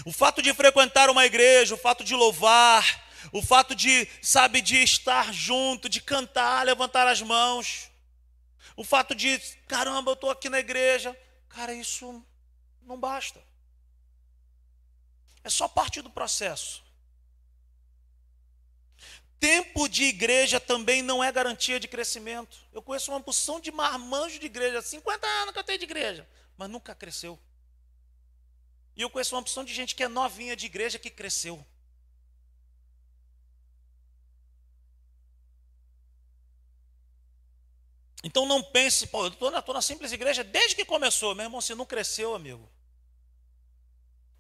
[0.06, 4.84] O fato de frequentar uma igreja, o fato de louvar, o fato de, sabe, de
[4.84, 7.90] estar junto, de cantar, levantar as mãos,
[8.76, 11.18] o fato de, caramba, eu estou aqui na igreja,
[11.50, 12.24] cara, isso
[12.84, 13.42] não basta.
[15.44, 16.84] É só parte do processo.
[19.78, 22.58] Tempo de igreja também não é garantia de crescimento.
[22.74, 26.28] Eu conheço uma porção de marmanjos de igreja, 50 anos que eu tenho de igreja,
[26.58, 27.38] mas nunca cresceu.
[28.96, 31.64] E eu conheço uma porção de gente que é novinha de igreja que cresceu.
[38.24, 41.36] Então não pense, pô, eu estou na, na simples igreja desde que começou.
[41.36, 42.68] Meu irmão, se não cresceu, amigo.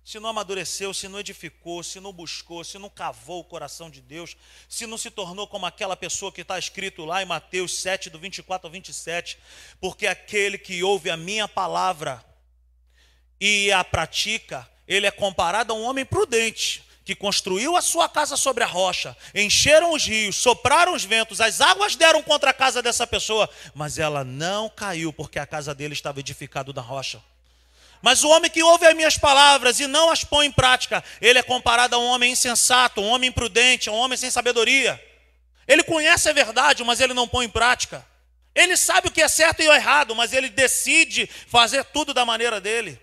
[0.07, 3.99] Se não amadureceu, se não edificou, se não buscou, se não cavou o coração de
[3.99, 4.37] Deus,
[4.69, 8.17] se não se tornou como aquela pessoa que está escrito lá em Mateus 7, do
[8.17, 9.37] 24 ao 27,
[9.81, 12.23] porque aquele que ouve a minha palavra
[13.37, 18.37] e a pratica, ele é comparado a um homem prudente, que construiu a sua casa
[18.37, 22.81] sobre a rocha, encheram os rios, sopraram os ventos, as águas deram contra a casa
[22.81, 27.21] dessa pessoa, mas ela não caiu, porque a casa dele estava edificada na rocha.
[28.01, 31.39] Mas o homem que ouve as minhas palavras e não as põe em prática, ele
[31.39, 35.03] é comparado a um homem insensato, um homem imprudente, um homem sem sabedoria.
[35.67, 38.05] Ele conhece a verdade, mas ele não põe em prática.
[38.55, 42.25] Ele sabe o que é certo e o errado, mas ele decide fazer tudo da
[42.25, 42.99] maneira dele.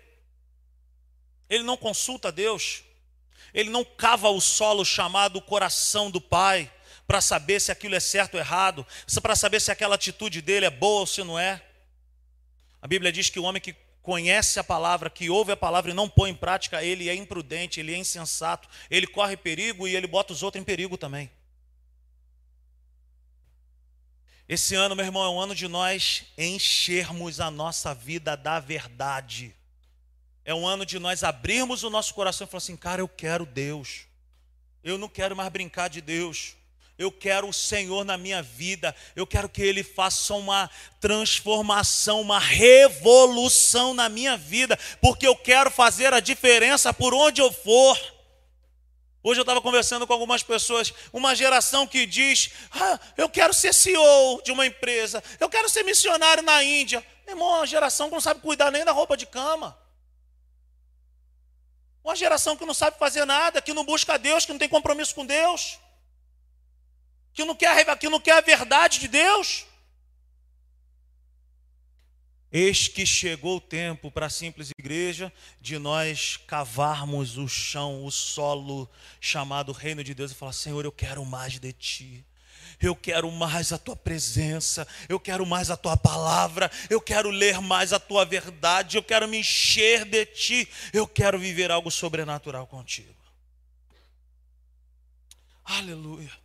[1.49, 2.85] Ele não consulta Deus
[3.55, 6.69] ele não cava o solo chamado coração do pai
[7.07, 8.85] para saber se aquilo é certo ou errado,
[9.21, 11.61] para saber se aquela atitude dele é boa ou se não é.
[12.81, 13.73] A Bíblia diz que o homem que
[14.05, 17.79] conhece a palavra, que ouve a palavra e não põe em prática, ele é imprudente,
[17.79, 21.29] ele é insensato, ele corre perigo e ele bota os outros em perigo também.
[24.47, 29.55] Esse ano, meu irmão, é um ano de nós enchermos a nossa vida da verdade.
[30.45, 33.43] É um ano de nós abrirmos o nosso coração e falar assim: cara, eu quero
[33.43, 34.05] Deus.
[34.83, 36.55] Eu não quero mais brincar de Deus.
[36.97, 38.95] Eu quero o Senhor na minha vida.
[39.15, 40.69] Eu quero que Ele faça uma
[40.99, 47.51] transformação, uma revolução na minha vida, porque eu quero fazer a diferença por onde eu
[47.51, 47.99] for.
[49.21, 53.73] Hoje eu estava conversando com algumas pessoas, uma geração que diz: ah, eu quero ser
[53.73, 57.05] CEO de uma empresa, eu quero ser missionário na Índia.
[57.25, 59.77] Meu irmão, uma geração que não sabe cuidar nem da roupa de cama.
[62.03, 65.15] Uma geração que não sabe fazer nada, que não busca Deus, que não tem compromisso
[65.15, 65.79] com Deus,
[67.35, 69.65] que não quer, que não quer a verdade de Deus.
[72.49, 78.11] Eis que chegou o tempo para a simples igreja de nós cavarmos o chão, o
[78.11, 82.25] solo chamado Reino de Deus e falar: Senhor, eu quero mais de ti.
[82.81, 87.61] Eu quero mais a tua presença, eu quero mais a tua palavra, eu quero ler
[87.61, 92.67] mais a tua verdade, eu quero me encher de ti, eu quero viver algo sobrenatural
[92.67, 93.15] contigo.
[95.63, 96.44] Aleluia.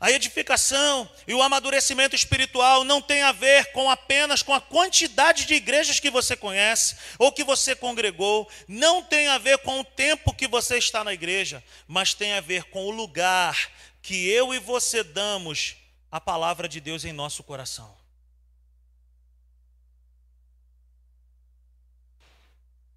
[0.00, 5.44] A edificação e o amadurecimento espiritual não tem a ver com apenas com a quantidade
[5.44, 9.84] de igrejas que você conhece ou que você congregou, não tem a ver com o
[9.84, 13.70] tempo que você está na igreja, mas tem a ver com o lugar
[14.00, 15.76] que eu e você damos
[16.10, 17.94] à palavra de Deus em nosso coração.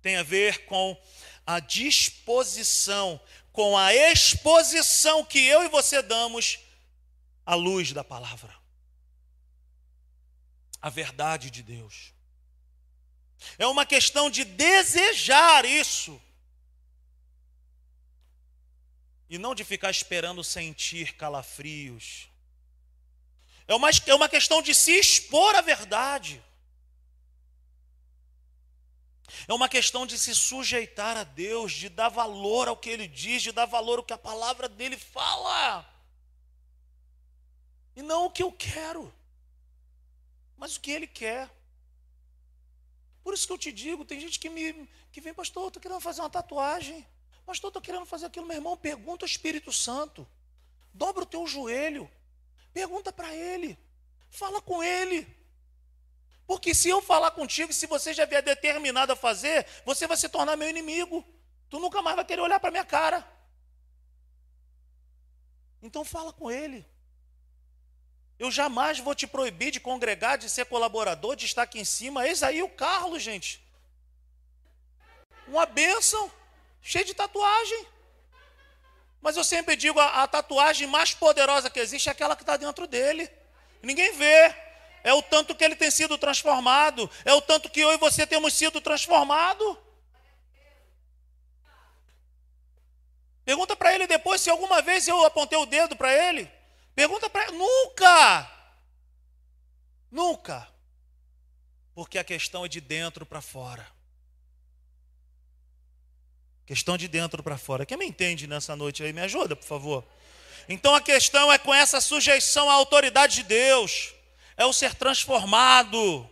[0.02, 0.98] Tem a ver com
[1.46, 3.20] a disposição,
[3.52, 6.63] com a exposição que eu e você damos
[7.46, 8.54] a luz da palavra,
[10.82, 12.14] a verdade de Deus.
[13.58, 16.22] É uma questão de desejar isso
[19.30, 22.30] e não de ficar esperando sentir calafrios.
[23.68, 26.44] É uma, é uma questão de se expor à verdade.
[29.48, 33.42] É uma questão de se sujeitar a Deus, de dar valor ao que Ele diz,
[33.42, 35.93] de dar valor ao que a palavra dele fala.
[37.96, 39.14] E não o que eu quero,
[40.58, 41.50] mas o que ele quer.
[43.24, 46.02] Por isso que eu te digo, tem gente que me que vem, pastor, estou querendo
[46.02, 47.06] fazer uma tatuagem.
[47.46, 48.76] Pastor, estou querendo fazer aquilo, meu irmão.
[48.76, 50.28] Pergunta ao Espírito Santo.
[50.94, 52.10] Dobra o teu joelho.
[52.74, 53.78] Pergunta para ele.
[54.32, 55.28] Fala com ele.
[56.48, 60.28] Porque se eu falar contigo, se você já vier determinado a fazer, você vai se
[60.28, 61.24] tornar meu inimigo.
[61.70, 63.26] Tu nunca mais vai querer olhar para minha cara.
[65.82, 66.86] Então fala com ele.
[68.40, 72.28] Eu jamais vou te proibir de congregar, de ser colaborador, de estar aqui em cima.
[72.28, 73.64] Eis aí o Carlos, gente.
[75.48, 76.32] Uma bênção,
[76.82, 77.88] cheio de tatuagem.
[79.22, 82.58] Mas eu sempre digo: a, a tatuagem mais poderosa que existe é aquela que está
[82.58, 83.30] dentro dele.
[83.82, 84.56] Ninguém vê.
[85.04, 87.10] É o tanto que ele tem sido transformado.
[87.26, 89.78] É o tanto que eu e você temos sido transformados.
[93.46, 96.50] Pergunta para ele depois se alguma vez eu apontei o dedo para ele.
[96.96, 97.52] Pergunta para.
[97.52, 98.52] Nunca!
[100.12, 100.68] Nunca!
[101.94, 103.88] Porque a questão é de dentro para fora.
[106.66, 107.86] Questão de dentro para fora.
[107.86, 110.06] Quem me entende nessa noite aí, me ajuda, por favor.
[110.68, 114.14] Então a questão é com essa sujeição à autoridade de Deus,
[114.56, 116.30] é o ser transformado.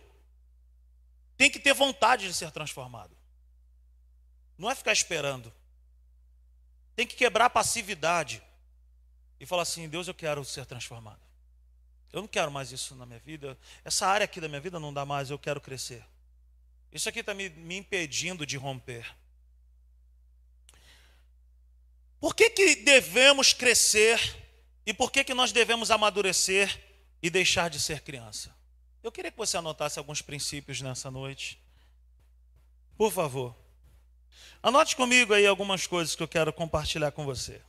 [1.36, 3.16] Tem que ter vontade de ser transformado.
[4.56, 5.52] Não é ficar esperando.
[6.94, 8.42] Tem que quebrar a passividade
[9.42, 11.20] e falar assim: Deus, eu quero ser transformado.
[12.12, 13.58] Eu não quero mais isso na minha vida.
[13.84, 16.04] Essa área aqui da minha vida não dá mais, eu quero crescer.
[16.92, 19.04] Isso aqui está me, me impedindo de romper.
[22.20, 24.20] Por que, que devemos crescer
[24.86, 26.80] e por que, que nós devemos amadurecer
[27.20, 28.54] e deixar de ser criança?
[29.02, 31.60] Eu queria que você anotasse alguns princípios nessa noite.
[32.96, 33.56] Por favor.
[34.62, 37.60] Anote comigo aí algumas coisas que eu quero compartilhar com você.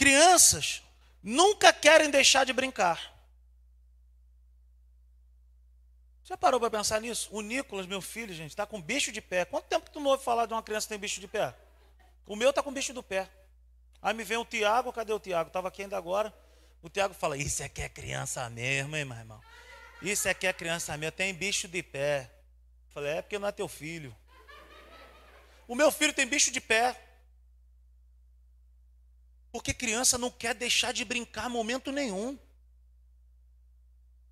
[0.00, 0.82] Crianças
[1.22, 3.14] nunca querem deixar de brincar.
[6.24, 7.28] Já parou para pensar nisso?
[7.30, 9.44] O Nicolas, meu filho, gente, está com bicho de pé.
[9.44, 11.54] Quanto tempo tu não ouve falar de uma criança que tem bicho de pé?
[12.26, 13.28] O meu está com bicho do pé.
[14.00, 15.48] Aí me vem o Tiago, cadê o Tiago?
[15.48, 16.32] Estava aqui ainda agora.
[16.80, 19.42] O Tiago fala: Isso aqui é criança mesmo, hein, meu irmão?
[20.00, 22.30] Isso aqui é criança mesmo, tem bicho de pé.
[22.88, 24.16] Eu falei: É porque não é teu filho.
[25.68, 26.98] O meu filho tem bicho de pé.
[29.52, 32.38] Porque criança não quer deixar de brincar momento nenhum.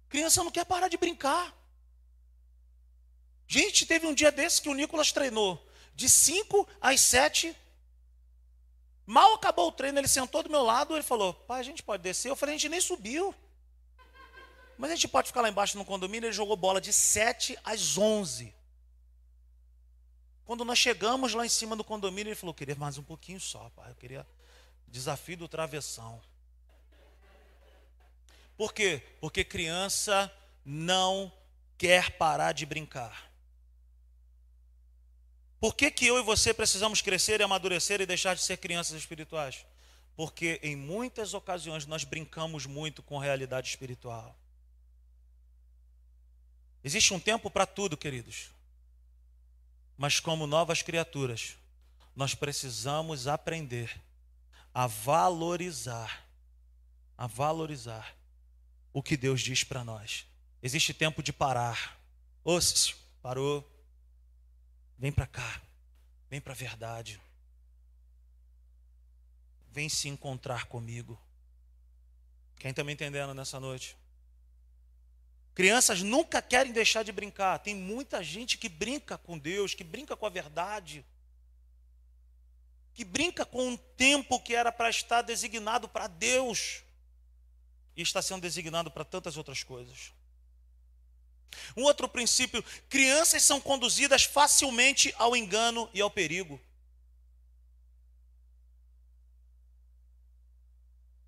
[0.09, 1.55] Criança não quer parar de brincar.
[3.47, 7.57] Gente, teve um dia desse que o Nicolas treinou de 5 às 7.
[9.05, 12.03] Mal acabou o treino, ele sentou do meu lado, ele falou: "Pai, a gente pode
[12.03, 13.35] descer?" Eu falei: "A gente nem subiu."
[14.77, 17.99] Mas a gente pode ficar lá embaixo no condomínio, ele jogou bola de 7 às
[17.99, 18.55] 11.
[20.45, 23.71] Quando nós chegamos lá em cima do condomínio, ele falou: "Queria mais um pouquinho só,
[23.71, 23.91] pai.
[23.91, 24.27] Eu queria
[24.91, 26.21] Desafio do travessão.
[28.57, 29.03] Por quê?
[29.21, 30.33] Porque criança
[30.65, 31.33] não
[31.79, 33.31] quer parar de brincar.
[35.61, 38.97] Por que, que eu e você precisamos crescer e amadurecer e deixar de ser crianças
[38.97, 39.65] espirituais?
[40.17, 44.37] Porque em muitas ocasiões nós brincamos muito com realidade espiritual.
[46.83, 48.51] Existe um tempo para tudo, queridos.
[49.97, 51.57] Mas como novas criaturas,
[52.15, 54.01] nós precisamos aprender
[54.79, 56.25] a valorizar,
[57.17, 58.17] a valorizar
[58.93, 60.25] o que Deus diz para nós.
[60.63, 62.01] Existe tempo de parar.
[62.45, 62.61] Ô,
[63.21, 63.69] parou.
[64.97, 65.61] Vem para cá.
[66.31, 67.21] Vem para a verdade.
[69.73, 71.21] Vem se encontrar comigo.
[72.55, 73.97] Quem está me entendendo nessa noite?
[75.57, 77.59] Crianças nunca querem deixar de brincar.
[77.59, 81.05] Tem muita gente que brinca com Deus, que brinca com a verdade
[82.99, 86.83] que brinca com um tempo que era para estar designado para Deus
[87.97, 90.13] e está sendo designado para tantas outras coisas.
[91.77, 96.61] Um outro princípio: crianças são conduzidas facilmente ao engano e ao perigo.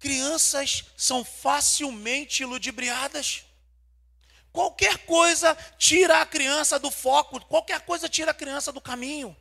[0.00, 3.44] Crianças são facilmente ludibriadas.
[4.52, 9.36] Qualquer coisa tira a criança do foco, qualquer coisa tira a criança do caminho.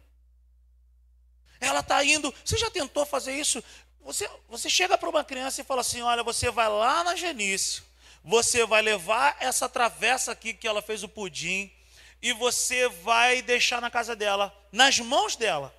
[1.60, 2.34] Ela está indo.
[2.44, 3.64] Você já tentou fazer isso?
[4.02, 7.84] Você, você chega para uma criança e fala assim: olha, você vai lá na Genício,
[8.24, 11.72] você vai levar essa travessa aqui que ela fez o pudim,
[12.22, 15.76] e você vai deixar na casa dela, nas mãos dela.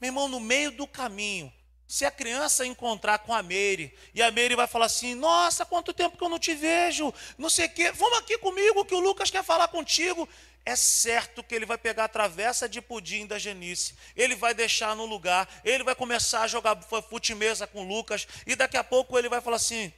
[0.00, 1.52] Meu irmão, no meio do caminho,
[1.90, 5.92] se a criança encontrar com a Meire, e a Meire vai falar assim: Nossa, quanto
[5.92, 9.00] tempo que eu não te vejo, não sei o quê, vamos aqui comigo que o
[9.00, 10.28] Lucas quer falar contigo
[10.64, 14.94] é certo que ele vai pegar a travessa de pudim da Genice, ele vai deixar
[14.94, 19.28] no lugar, ele vai começar a jogar fute-mesa com Lucas, e daqui a pouco ele
[19.28, 19.92] vai falar assim: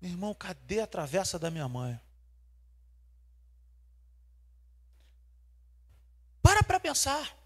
[0.00, 2.00] meu irmão, cadê a travessa da minha mãe?
[6.40, 7.36] Para para pensar.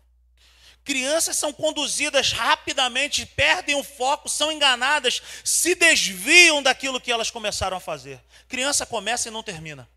[0.91, 7.77] Crianças são conduzidas rapidamente, perdem o foco, são enganadas, se desviam daquilo que elas começaram
[7.77, 8.21] a fazer.
[8.49, 9.89] Criança começa e não termina.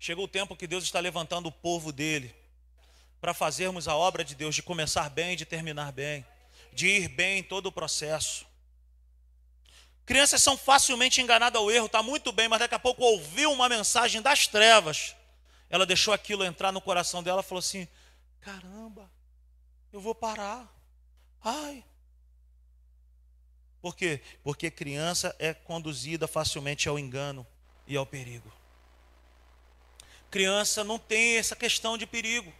[0.00, 2.34] Chegou o tempo que Deus está levantando o povo dele
[3.20, 6.24] para fazermos a obra de Deus, de começar bem de terminar bem,
[6.72, 8.46] de ir bem em todo o processo.
[10.06, 13.68] Crianças são facilmente enganadas ao erro, está muito bem, mas daqui a pouco ouviu uma
[13.68, 15.14] mensagem das trevas.
[15.68, 17.86] Ela deixou aquilo entrar no coração dela e falou assim:
[18.44, 19.10] caramba,
[19.90, 20.70] eu vou parar.
[21.42, 21.82] Ai.
[23.80, 24.20] Por quê?
[24.42, 27.46] Porque criança é conduzida facilmente ao engano
[27.86, 28.52] e ao perigo.
[30.30, 32.52] Criança não tem essa questão de perigo.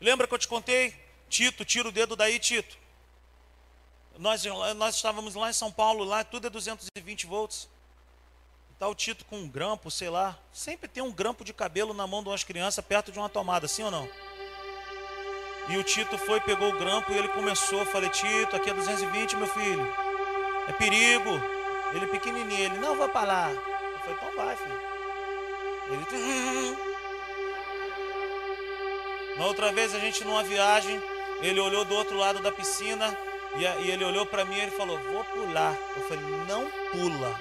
[0.00, 0.94] Lembra que eu te contei?
[1.28, 2.78] Tito, tira o dedo daí, Tito.
[4.18, 4.44] Nós,
[4.76, 7.68] nós estávamos lá em São Paulo, lá tudo é 220 volts.
[8.72, 10.38] Está o Tito com um grampo, sei lá.
[10.52, 13.66] Sempre tem um grampo de cabelo na mão de umas crianças perto de uma tomada,
[13.66, 14.08] sim ou não?
[15.70, 17.86] E o Tito foi, pegou o grampo e ele começou.
[17.86, 19.86] Falei, Tito, aqui é 220, meu filho.
[20.68, 21.40] É perigo.
[21.94, 23.50] Ele pequenininho, ele, não, vou para lá.
[23.50, 24.80] Eu falei, então vai, filho.
[25.90, 26.90] Ele, hum, hum, hum.
[29.38, 31.00] Na outra vez a gente numa viagem,
[31.40, 33.16] ele olhou do outro lado da piscina
[33.56, 35.76] E, e ele olhou para mim e ele falou: Vou pular.
[35.96, 37.40] Eu falei: Não pula.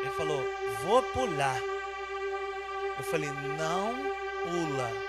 [0.00, 0.44] Ele falou:
[0.84, 1.60] Vou pular.
[2.96, 3.94] Eu falei: Não
[4.44, 5.07] pula.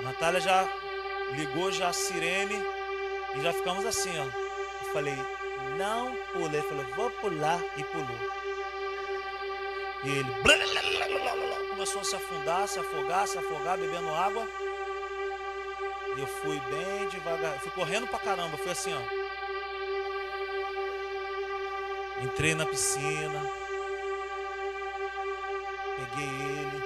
[0.00, 0.68] A Natália já
[1.36, 2.60] ligou já a sirene
[3.36, 4.24] e já ficamos assim, ó.
[4.24, 5.16] Eu falei:
[5.78, 6.56] Não pula.
[6.56, 8.40] Ele falou: Vou pular e pulou.
[10.02, 14.46] E ele começou a se afundar, se afogar, se afogar, bebendo água.
[16.16, 19.00] E eu fui bem devagar, fui correndo pra caramba, fui assim, ó.
[22.22, 23.40] Entrei na piscina,
[25.96, 26.82] peguei ele,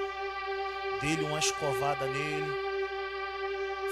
[1.01, 2.74] dei-lhe uma escovada nele.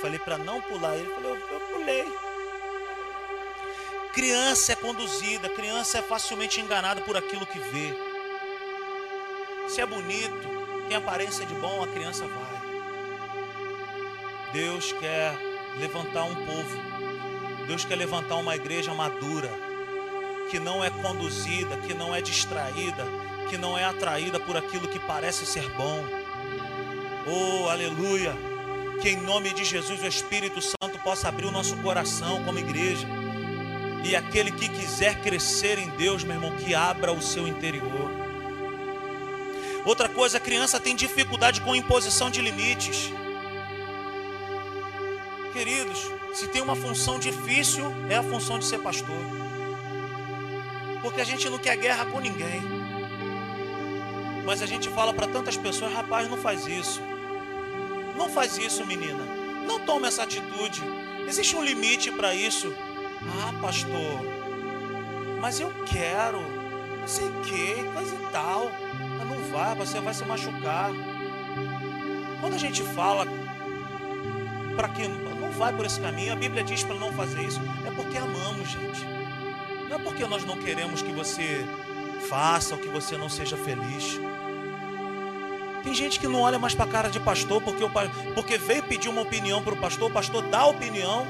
[0.03, 2.13] Falei para não pular ele, falei, eu, eu pulei.
[4.11, 7.93] Criança é conduzida, criança é facilmente enganada por aquilo que vê.
[9.69, 10.45] Se é bonito,
[10.89, 12.61] tem aparência de bom, a criança vai.
[14.51, 15.37] Deus quer
[15.79, 16.77] levantar um povo.
[17.65, 19.49] Deus quer levantar uma igreja madura,
[20.51, 23.05] que não é conduzida, que não é distraída,
[23.49, 26.03] que não é atraída por aquilo que parece ser bom.
[27.25, 28.52] Oh, aleluia!
[29.03, 33.05] Que em nome de Jesus o Espírito Santo possa abrir o nosso coração como igreja.
[34.01, 38.09] E aquele que quiser crescer em Deus, meu irmão, que abra o seu interior.
[39.83, 43.11] Outra coisa, a criança tem dificuldade com imposição de limites.
[45.51, 49.19] Queridos, se tem uma função difícil, é a função de ser pastor.
[51.01, 52.61] Porque a gente não quer guerra com ninguém.
[54.45, 57.01] Mas a gente fala para tantas pessoas, rapaz, não faz isso.
[58.33, 59.23] Faz isso, menina.
[59.67, 60.81] Não tome essa atitude.
[61.27, 62.73] Existe um limite para isso.
[63.21, 64.19] Ah, pastor,
[65.39, 66.41] mas eu quero.
[66.99, 68.71] Não sei o que, coisa e tal.
[69.17, 70.89] Mas não vai, você vai se machucar.
[72.41, 73.25] Quando a gente fala
[74.75, 77.91] para que não vai por esse caminho, a Bíblia diz para não fazer isso, é
[77.91, 79.05] porque amamos, gente.
[79.89, 81.65] Não é porque nós não queremos que você
[82.27, 84.19] faça ou que você não seja feliz.
[85.83, 87.91] Tem gente que não olha mais para a cara de pastor porque, o,
[88.33, 91.27] porque veio pedir uma opinião para o pastor, o pastor dá opinião.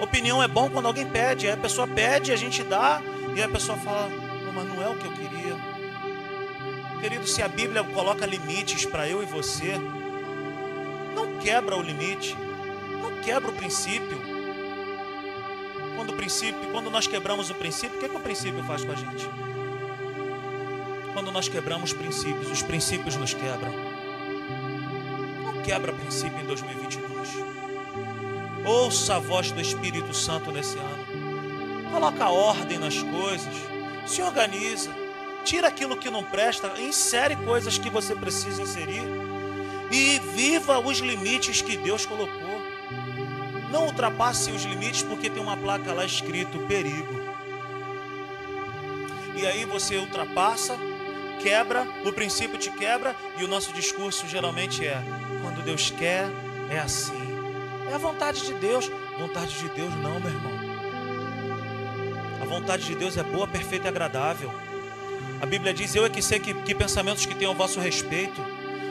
[0.00, 3.02] Opinião é bom quando alguém pede, aí a pessoa pede, a gente dá,
[3.34, 4.08] e a pessoa fala,
[4.54, 5.56] mas não é o que eu queria.
[7.00, 9.74] Querido, se a Bíblia coloca limites para eu e você,
[11.16, 12.36] não quebra o limite,
[13.02, 14.20] não quebra o princípio.
[15.96, 18.84] Quando o princípio, quando nós quebramos o princípio, o que, é que o princípio faz
[18.84, 19.28] com a gente?
[21.18, 23.72] Quando nós quebramos princípios, os princípios nos quebram.
[25.42, 27.28] Não quebra princípio em 2022.
[28.64, 31.90] Ouça a voz do Espírito Santo nesse ano.
[31.90, 33.52] Coloca ordem nas coisas.
[34.06, 34.94] Se organiza.
[35.44, 36.80] Tira aquilo que não presta.
[36.80, 39.02] Insere coisas que você precisa inserir.
[39.90, 42.62] E viva os limites que Deus colocou.
[43.72, 47.20] Não ultrapasse os limites porque tem uma placa lá escrito perigo.
[49.34, 50.78] E aí você ultrapassa
[51.38, 55.02] quebra, o princípio te quebra, e o nosso discurso geralmente é:
[55.42, 56.26] quando Deus quer,
[56.70, 57.28] é assim.
[57.90, 58.90] É a vontade de Deus.
[59.18, 60.52] Vontade de Deus não, meu irmão.
[62.40, 64.52] A vontade de Deus é boa, perfeita e agradável.
[65.40, 68.40] A Bíblia diz: Eu é que sei que, que pensamentos que tenho ao vosso respeito.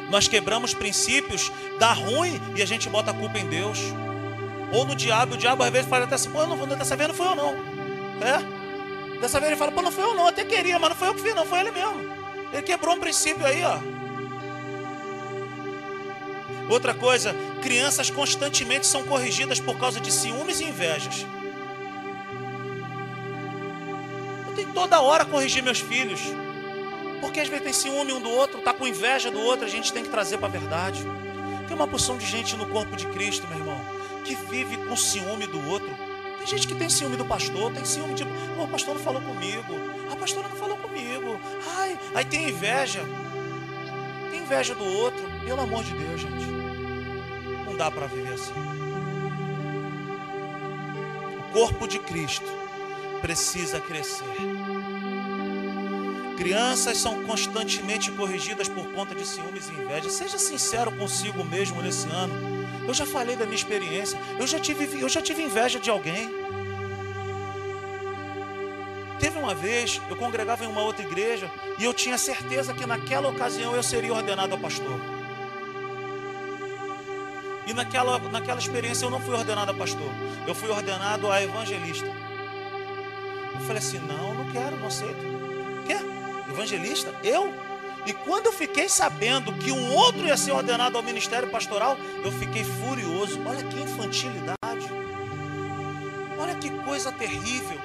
[0.09, 3.79] Nós quebramos princípios, dá ruim e a gente bota a culpa em Deus.
[4.71, 7.15] Ou no diabo, o diabo às vezes fala até assim: Pô, não, dessa vez não
[7.15, 7.53] foi eu não.
[8.21, 9.19] É?
[9.19, 11.15] Dessa vez ele fala: Pô, não foi eu não, até queria, mas não foi eu
[11.15, 12.16] que fiz, não, foi ele mesmo.
[12.51, 13.79] Ele quebrou um princípio aí, ó.
[16.69, 21.25] Outra coisa, crianças constantemente são corrigidas por causa de ciúmes e invejas.
[24.47, 26.19] Eu tenho toda hora corrigir meus filhos.
[27.21, 29.91] Porque às vezes tem ciúme um do outro, tá com inveja do outro, a gente
[29.91, 31.03] tem que trazer para a verdade.
[31.67, 33.81] Tem uma porção de gente no corpo de Cristo, meu irmão,
[34.23, 36.06] que vive com ciúme do outro.
[36.47, 38.23] Tem gente que tem ciúme do pastor, tem ciúme de,
[38.57, 39.73] oh, o pastor não falou comigo,
[40.09, 41.37] a pastora não falou comigo.
[41.75, 43.01] Ai, aí tem inveja.
[44.31, 45.21] Tem inveja do outro.
[45.43, 46.45] Pelo amor de Deus, gente.
[47.65, 48.53] Não dá para viver assim.
[51.37, 52.49] O corpo de Cristo
[53.19, 54.23] precisa crescer.
[56.37, 60.09] Crianças são constantemente corrigidas por conta de ciúmes e inveja.
[60.09, 62.56] Seja sincero consigo mesmo nesse ano.
[62.87, 64.17] Eu já falei da minha experiência.
[64.39, 66.33] Eu já tive, eu já tive inveja de alguém.
[69.19, 73.27] Teve uma vez, eu congregava em uma outra igreja e eu tinha certeza que naquela
[73.27, 74.99] ocasião eu seria ordenado a pastor.
[77.65, 80.09] E naquela, naquela experiência eu não fui ordenado a pastor,
[80.45, 82.07] eu fui ordenado a evangelista.
[83.53, 85.17] Eu falei assim: não, não quero, não aceito.
[85.85, 86.01] Quer?
[86.49, 87.13] Evangelista?
[87.23, 87.51] Eu?
[88.07, 92.31] E quando eu fiquei sabendo que um outro ia ser ordenado ao ministério pastoral, eu
[92.31, 93.39] fiquei furioso.
[93.45, 94.57] Olha que infantilidade.
[96.97, 97.77] coisa terrível.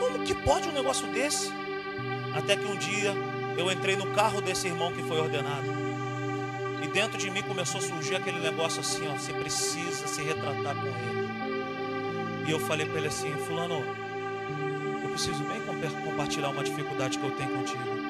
[0.00, 1.52] Como que pode um negócio desse?
[2.34, 3.12] Até que um dia
[3.58, 5.66] eu entrei no carro desse irmão que foi ordenado.
[6.82, 10.74] E dentro de mim começou a surgir aquele negócio assim, ó, você precisa se retratar
[10.74, 11.28] com ele.
[12.46, 13.84] E eu falei para ele assim, fulano,
[15.02, 15.60] eu preciso bem
[16.02, 18.05] compartilhar uma dificuldade que eu tenho contigo.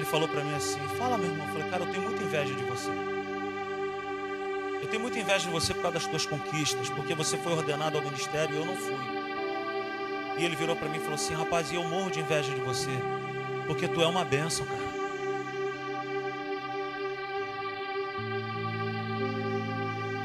[0.00, 2.54] Ele falou para mim assim, fala meu irmão, eu falei, cara, eu tenho muita inveja
[2.54, 2.88] de você.
[4.80, 7.98] Eu tenho muita inveja de você por causa das tuas conquistas, porque você foi ordenado
[7.98, 8.96] ao ministério e eu não fui.
[10.38, 12.88] E ele virou para mim e falou assim, rapaz, eu morro de inveja de você,
[13.66, 14.80] porque tu é uma bênção, cara.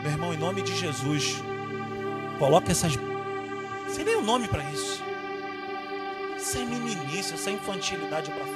[0.03, 1.43] Meu irmão, em nome de Jesus,
[2.39, 2.93] coloca essas.
[3.89, 5.03] Sem nem o nome para isso.
[6.38, 8.55] Essa meninice, essa infantilidade para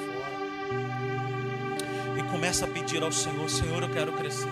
[2.90, 4.50] pedir ao Senhor: Senhor, eu quero crescer.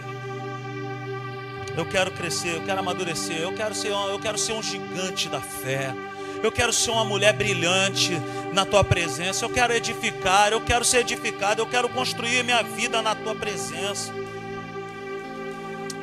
[1.75, 5.41] Eu quero crescer, eu quero amadurecer, eu quero ser, eu quero ser um gigante da
[5.41, 5.93] fé.
[6.41, 8.11] Eu quero ser uma mulher brilhante
[8.53, 9.43] na tua presença.
[9.43, 14.13] Eu quero edificar, eu quero ser edificado, eu quero construir minha vida na tua presença.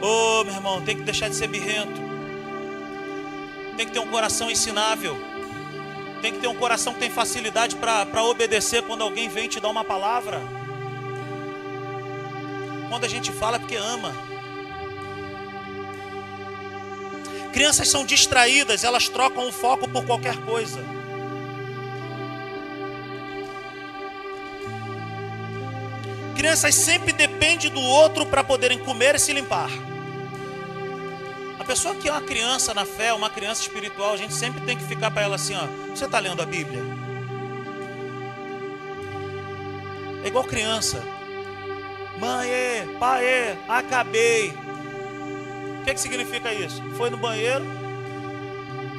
[0.00, 2.00] Oh, meu irmão, tem que deixar de ser birrento.
[3.76, 5.16] Tem que ter um coração ensinável.
[6.20, 9.68] Tem que ter um coração que tem facilidade para obedecer quando alguém vem te dar
[9.68, 10.63] uma palavra.
[12.94, 14.14] Quando a gente fala é porque ama.
[17.52, 20.80] Crianças são distraídas, elas trocam o foco por qualquer coisa.
[26.36, 29.70] Crianças sempre dependem do outro para poderem comer e se limpar.
[31.58, 34.76] A pessoa que é uma criança na fé, uma criança espiritual, a gente sempre tem
[34.76, 35.66] que ficar para ela assim, ó.
[35.90, 36.80] Você está lendo a Bíblia?
[40.22, 41.23] É igual criança.
[42.18, 44.50] Mãe, pai, acabei.
[45.80, 46.82] O que, que significa isso?
[46.96, 47.64] Foi no banheiro,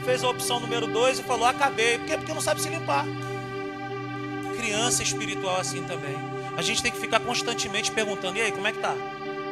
[0.03, 1.97] fez a opção número dois e falou, acabei.
[1.97, 2.17] Por quê?
[2.17, 3.05] Porque não sabe se limpar.
[4.55, 6.15] Criança espiritual assim também.
[6.55, 8.95] A gente tem que ficar constantemente perguntando, e aí, como é que tá?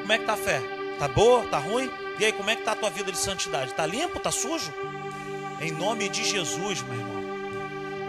[0.01, 0.61] Como é que tá a fé?
[0.99, 1.43] Tá boa?
[1.47, 1.89] Tá ruim?
[2.19, 3.71] E aí, como é que está a tua vida de santidade?
[3.71, 4.17] Está limpo?
[4.17, 4.71] Está sujo?
[5.59, 7.23] Em nome de Jesus, meu irmão.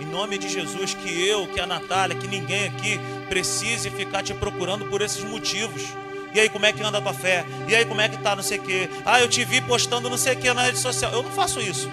[0.00, 4.32] Em nome de Jesus, que eu, que a Natália, que ninguém aqui precise ficar te
[4.34, 5.82] procurando por esses motivos.
[6.32, 7.44] E aí, como é que anda a tua fé?
[7.68, 8.88] E aí, como é que tá não sei o quê?
[9.04, 11.12] Ah, eu te vi postando não sei o quê na rede social.
[11.12, 11.88] Eu não faço isso.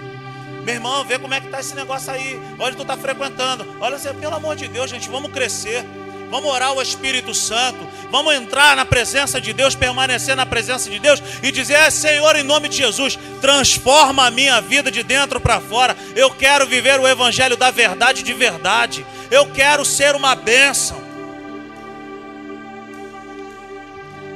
[0.63, 2.39] Meu irmão, vê como é que tá esse negócio aí.
[2.59, 3.65] Olha, tu tá frequentando.
[3.79, 5.85] Olha, pelo amor de Deus, gente, vamos crescer.
[6.31, 7.77] Vamos orar ao Espírito Santo.
[8.09, 12.35] Vamos entrar na presença de Deus, permanecer na presença de Deus e dizer: é, Senhor,
[12.35, 15.95] em nome de Jesus, transforma a minha vida de dentro para fora.
[16.15, 19.05] Eu quero viver o Evangelho da verdade de verdade.
[19.29, 21.00] Eu quero ser uma bênção.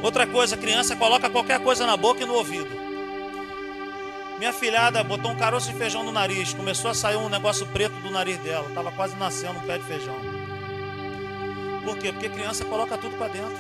[0.05, 2.69] Outra coisa, criança coloca qualquer coisa na boca e no ouvido.
[4.37, 7.95] Minha filhada botou um caroço de feijão no nariz, começou a sair um negócio preto
[8.01, 10.15] do nariz dela, estava quase nascendo um pé de feijão.
[11.83, 12.11] Por quê?
[12.11, 13.57] Porque criança coloca tudo para dentro.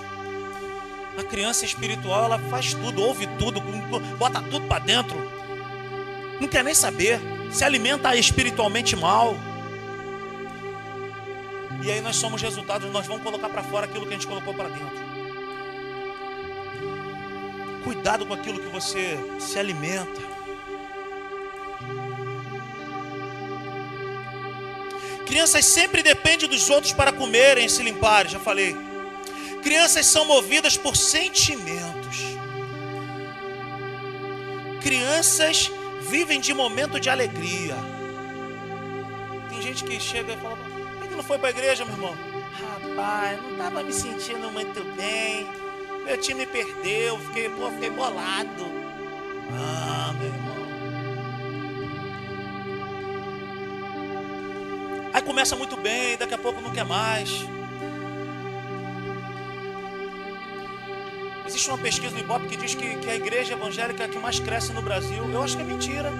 [1.17, 3.59] A criança espiritual, ela faz tudo, ouve tudo,
[4.19, 5.17] bota tudo para dentro.
[6.39, 7.19] Não quer nem saber.
[7.51, 9.33] Se alimenta espiritualmente mal.
[11.81, 14.53] E aí nós somos resultados, nós vamos colocar para fora aquilo que a gente colocou
[14.53, 15.04] para dentro.
[17.85, 20.21] Cuidado com aquilo que você se alimenta.
[25.27, 28.75] Crianças sempre dependem dos outros para comerem e se limparem, já falei.
[29.61, 32.17] Crianças são movidas por sentimentos.
[34.81, 35.71] Crianças
[36.01, 37.75] vivem de momento de alegria.
[39.47, 40.57] Tem gente que chega e fala:
[40.97, 42.17] por que não foi para a igreja, meu irmão?
[42.81, 45.64] Rapaz, não estava me sentindo muito bem.
[46.05, 48.65] Meu time perdeu, fiquei, pô, fiquei bolado.
[49.51, 50.55] Ah, meu irmão.
[55.11, 57.43] Aí começa muito bem, daqui a pouco não quer mais.
[61.47, 64.19] Existe uma pesquisa no Ibope que diz que, que a igreja evangélica é a que
[64.19, 65.27] mais cresce no Brasil.
[65.31, 66.11] Eu acho que é mentira.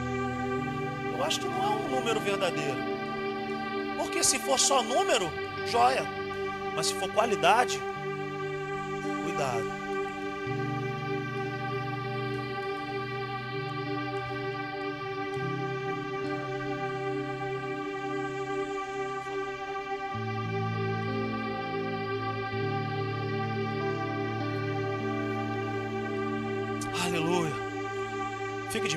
[1.15, 2.77] Eu acho que não é um número verdadeiro.
[3.97, 5.31] Porque se for só número,
[5.67, 6.05] joia.
[6.75, 7.79] Mas se for qualidade,
[9.35, 9.85] cuidado.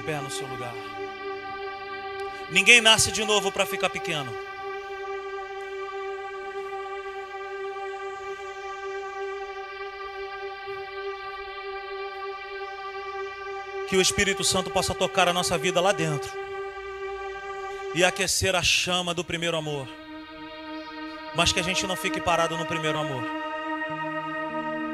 [0.09, 0.72] pé no seu lugar.
[2.51, 4.32] Ninguém nasce de novo para ficar pequeno.
[13.89, 16.30] Que o Espírito Santo possa tocar a nossa vida lá dentro.
[17.95, 19.89] e aquecer a chama do primeiro amor.
[21.34, 23.24] Mas que a gente não fique parado no primeiro amor.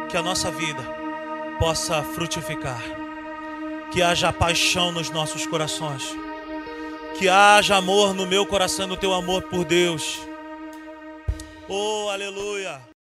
[0.08, 0.82] Que a nossa vida
[1.58, 2.80] possa frutificar.
[3.92, 6.02] Que haja paixão nos nossos corações.
[7.18, 10.20] Que haja amor no meu coração, no teu amor por Deus.
[11.68, 12.80] Oh, aleluia.